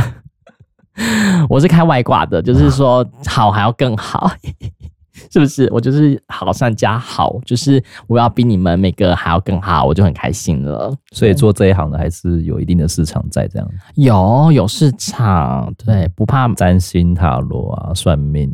[1.49, 4.31] 我是开外挂的，就是说好还要更好。
[5.31, 5.69] 是不是？
[5.71, 10.95] 我就是好上加好，就是我要比你们每个还要更好，我就很开心了。
[11.11, 18.51] 所以做这一行的还是有一定的市场在，这样有有市场，对，不怕占星塔罗啊，算命。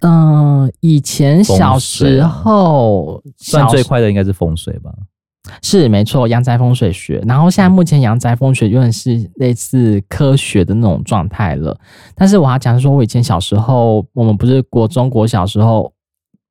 [0.00, 4.92] 嗯、呃，以前小时候算最快的应该是风水吧。
[5.60, 7.20] 是没错，阳宅风水学。
[7.26, 11.76] 然后现在目前阳宅风水有点是类似科学的那种状态了。
[12.14, 15.92] 但是我要讲说，我以前小时候，我们不是国中国小时候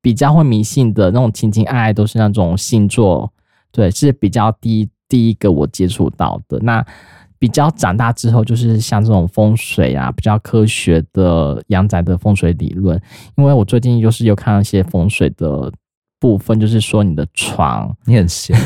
[0.02, 3.32] 比较会迷信的那种情情爱爱，都是那种星座，
[3.70, 6.58] 对，是比较第第一个我接触到的。
[6.60, 6.84] 那
[7.38, 13.00] 比较长大之后，就是像这种风水啊，比较科学的阳宅的风水理论。
[13.36, 15.72] 因为我最近就是又看了一些风水的。
[16.22, 18.56] 部分就是说你的床，你很闲，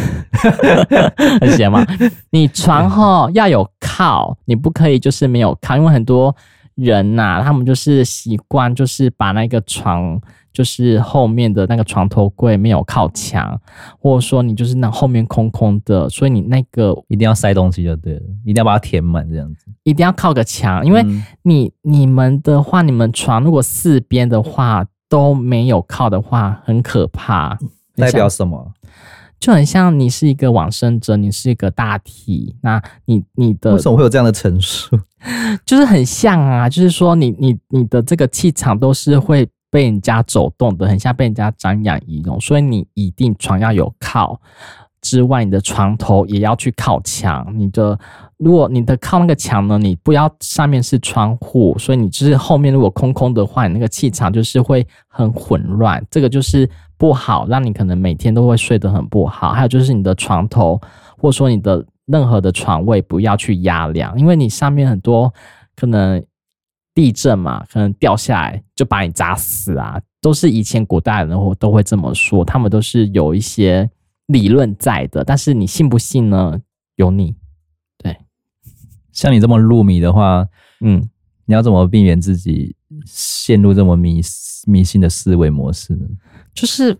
[1.40, 1.82] 很闲吗？
[2.28, 6.36] 你床哈要有靠，你不可以就是没有靠，因为很多
[6.74, 10.20] 人呐、啊，他们就是习惯就是把那个床
[10.52, 13.58] 就是后面的那个床头柜没有靠墙，
[13.98, 21.02] 或者说你就是那后面空空的，所以你那个一定要塞东西就对了，一定要把它填满这样子，一定要靠个墙，因为
[21.42, 24.84] 你你们的话，你们床如果四边的话。
[25.08, 27.58] 都没有靠的话，很可怕。
[27.94, 28.72] 代表什么？
[29.38, 32.56] 就很像你是一个往生者，你是一个大体。
[32.62, 34.98] 那你你的为什么会有这样的陈述？
[35.64, 42.40] 就是很像啊，就是说你你你的这个气场都是会被人家走动的，很像被人家瞻仰仪容。
[42.40, 44.40] 所以你一定床要有靠
[45.06, 47.46] 之外，你的床头也要去靠墙。
[47.56, 47.98] 你的。
[48.38, 59.52] 如果你的靠那个墙呢，你不要上面是窗户，所以你就是后面如果空空的话，你那个气场就是会很混乱，这个就是不好，让你可能每天都会睡得很不好。
[59.52, 60.78] 还有就是你的床头，
[61.16, 65.32] 或者说你的任何的床位不要去压梁，因为你上面很多
[65.74, 66.22] 可能
[66.94, 73.88] 地震嘛，可能掉下来就把你砸死啊，都是以前古代人都都会这么说，他们都是有一些
[74.26, 76.60] 理论在的，但是你信不信呢？
[76.96, 77.36] 有你。
[77.98, 78.16] 对
[79.12, 80.46] 像你这么入迷的话，
[80.80, 81.08] 嗯，
[81.44, 82.74] 你要怎么避免自己
[83.04, 84.20] 陷入这么迷
[84.66, 86.06] 迷信的思维模式呢？
[86.54, 86.96] 就是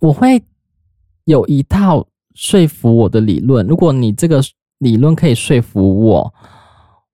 [0.00, 0.42] 我会
[1.24, 4.42] 有一套说服我的理论，如果你这个
[4.78, 6.34] 理论可以说服我，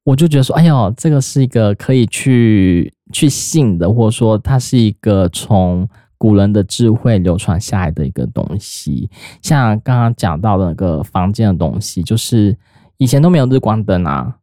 [0.05, 5.89] 我就觉得说，哎呦，这个是一个可以去去信的，或者说它是一个从
[6.25, 9.11] 古人的智慧流传下来的一个东西。
[9.43, 12.57] 像刚刚讲到的那个房间的东西，就是。
[12.99, 14.37] 以前都没有日光灯啊，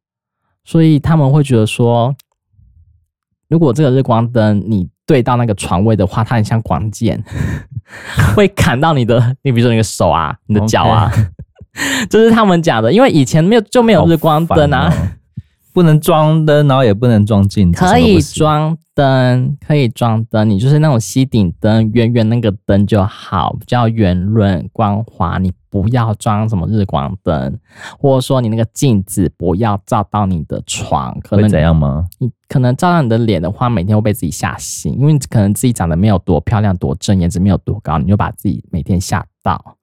[0.66, 2.14] 所以他们会觉得说，
[3.48, 7.24] 如果这个日光灯你对到那个床位的话，它很像光剑，
[8.36, 12.08] 会砍到你的，你比如说你的手啊，你的脚啊，Okay.
[12.12, 12.92] 这是他们讲的。
[12.92, 15.08] 因为以前没有就没有日光灯啊，哦、
[15.74, 25.52] 不能装灯，然后也不能装镜子，可以装灯，可以装灯，你就是那种吸顶灯，圆圆那个灯就好，比较圆润光滑，你。
[25.72, 27.58] 不要装什么日光灯，
[27.98, 32.06] 或者说你那个镜子不要照到你的床，可能会怎样吗？
[32.20, 39.78] 你可能照到你的脸的话，每天会被自己吓醒，因为可能自己长得没有多漂亮、多正，颜值没有多高，你就把自己每天吓到。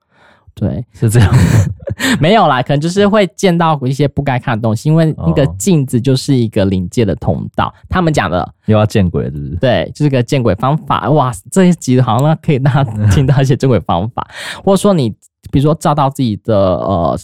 [0.54, 1.40] 对，是这样吗？
[2.20, 7.72] 没有啦，可能就是会见到一些不该看的东西，因为那个镜子就是一个临界的通道。
[7.88, 9.56] 他们讲的又要见鬼，是不是？
[9.56, 11.10] 对，就是个见鬼方法。
[11.10, 14.28] 哇，这一集好像可以让他听到一些见鬼方法，
[14.64, 15.14] 或者说你。
[15.50, 17.18] 比如说照到自己的呃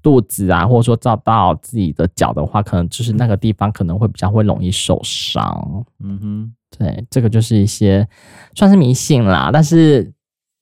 [0.00, 5.84] 肚子啊，或者说照到自己的脚的话，可能就是那个地方可能会比较会容易受伤。
[6.02, 8.08] 嗯哼，对，这个就是一些
[8.54, 10.10] 算是迷信啦，但是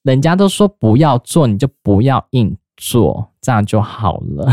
[0.02, 4.52] 人家都说不要做，你就不要硬做，这样就好了。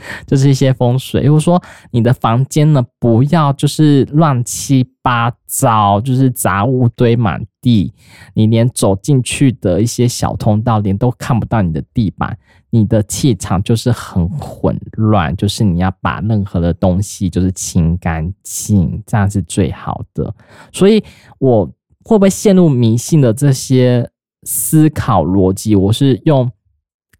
[0.28, 1.60] 就是一些风水，如果说
[1.90, 7.92] 你的房间呢，不要就是乱七八糟，就是杂物堆满地，
[8.32, 12.38] 你连走进去的一些小通道，连都看不到你的地板，
[12.70, 15.34] 你的气场就是很混乱。
[15.36, 20.32] 就是你要把任何的东西就是清干净，这样是最好的。
[20.72, 21.02] 所以
[21.40, 21.66] 我
[22.04, 24.08] 会不会陷入迷信的这些
[24.44, 25.74] 思考逻辑？
[25.74, 26.48] 我是用。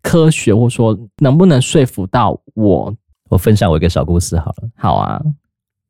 [0.09, 2.97] 科学，或者说能不能说服到我？
[3.29, 4.71] 我分享我一个小故事好了。
[4.75, 5.23] 好啊，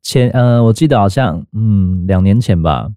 [0.03, 2.91] 前呃，我记得好像嗯，两年前吧，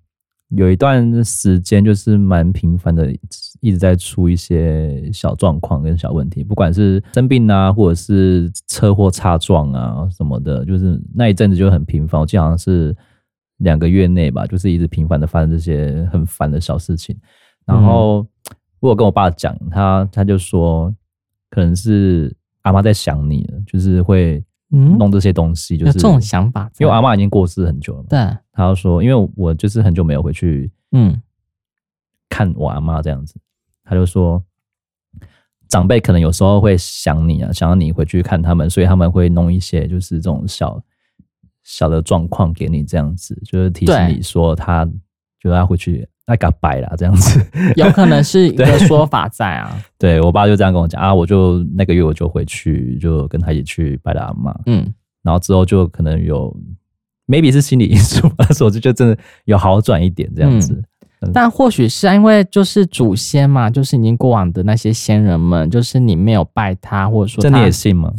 [0.50, 3.16] 有一段时间就是蛮频繁的，
[3.60, 12.20] 一直在出一些小状况跟小问题，不管是生病啊，或者是车祸擦撞啊什么的，就是那一阵子就很频繁。
[12.20, 12.96] 我记得好像是
[13.58, 17.16] 两个月内吧，就是一直频繁的发生这些很烦的小事情。
[17.64, 18.28] 然后、嗯、
[18.80, 20.92] 我有跟我爸讲，他他就说。
[21.52, 26.72] 可能是阿妈在想你了，就是会弄这些东西，就是、嗯、这种想法。
[26.80, 28.38] 因为阿妈已经过世很久了嘛，对。
[28.54, 31.22] 他就说，因为我就是很久没有回去，嗯，
[32.30, 33.36] 看我阿妈这样子，
[33.84, 34.43] 他就说，
[35.68, 40.82] 长辈可能有时候会想你啊，想要你回去看他们，所以他们会弄一些就是这种小
[41.64, 44.89] 小的状况给你，这样子，就是提醒你说他
[45.39, 46.08] 就要回去。
[46.32, 49.78] 那个摆了这样子， 有可能是一个说法在啊。
[50.00, 54.56] 对，对我爸就这样跟我讲啊，我就那个月我就回去，就跟他一起去拜了阿妈。
[54.66, 54.88] 嗯，
[55.24, 56.56] 然后之后就可能有
[57.28, 60.82] ，maybe 是心理因素，但是我就觉得真的有好转一点这样子。
[61.20, 68.10] 嗯、但或许是因为就是祖先嘛，就是已经过往的那些先人们，就是你没有拜他，或者说真的也信吗？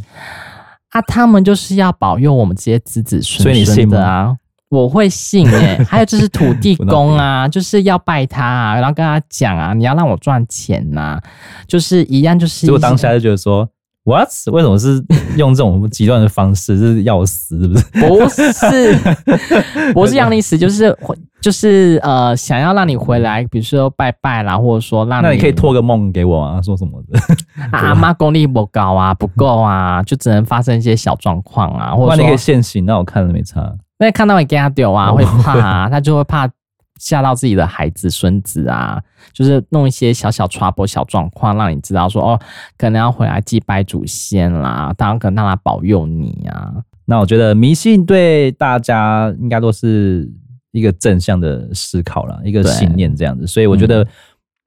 [0.90, 4.36] 啊，他们就是要保佑我们这些子子孙孙的啊。
[4.72, 11.22] 我会信哎、欸， 还有就是土地公啊，就是要拜他啊，然后跟他讲啊，你要让我赚钱呐、啊，
[11.68, 12.64] 就是一样，就是。
[12.64, 13.68] 结果当下就觉得说
[14.04, 14.30] ，what？
[14.50, 15.04] 为什么是
[15.36, 16.78] 用这种极端的方式？
[16.78, 17.84] 是要死是不是？
[18.00, 18.96] 不是，
[19.92, 20.96] 不是让你死，就是
[21.42, 25.26] 就是呃，想要让你回来，比如说拜拜啦，或者说让你。
[25.26, 27.20] 那你可以托个梦给我啊，说什么的？
[27.72, 33.70] 阿妈功力不高啊，不够啊，就只能发生一些小状况啊，或者说你可以现形，那我看了没差。
[34.02, 36.50] 因为看到你给他丢啊，会怕啊，他就会怕
[36.98, 39.00] 吓到自己的孩子、孙子啊，
[39.32, 42.40] 就是弄一些小小 trouble、小状况，让你知道说哦，
[42.76, 46.74] 可能要回来祭拜祖先啦，当然可能让他保佑你啊。
[47.04, 50.28] 那我觉得迷信对大家应该都是
[50.72, 54.04] 一个正向的思考了，一个信念这样子，所以我觉得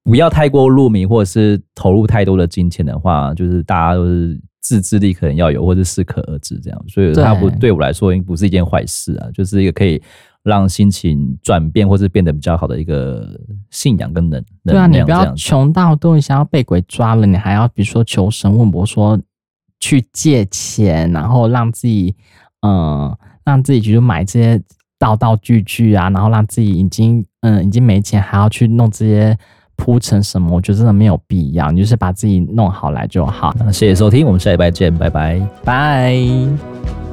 [0.05, 4.39] 不要太过入迷，或者是投入太多的金钱的话，就是大家都是。
[4.65, 10.01] 自制力可能要有，或者适可而止这样，所以它不对我来说，不是一件坏事啊，就是一个可以
[10.41, 13.39] 让心情转变或是变得比较好的一个
[13.69, 14.89] 信仰跟能能量。
[14.89, 19.21] 对啊，你不要穷到都想要被鬼抓了，你还要比如说求神问卜，说
[19.79, 22.15] 去借钱，然后让自己
[22.61, 24.59] 嗯，让自己去买这些
[24.97, 29.37] 道道具具啊，然后让自己已经嗯已经没钱，还要去弄这些。
[29.75, 30.55] 铺成什么？
[30.55, 33.53] 我觉得真的没有必要，你就是把自己弄好来就好。
[33.71, 37.04] 谢谢收听，我们下礼拜见，拜拜，拜。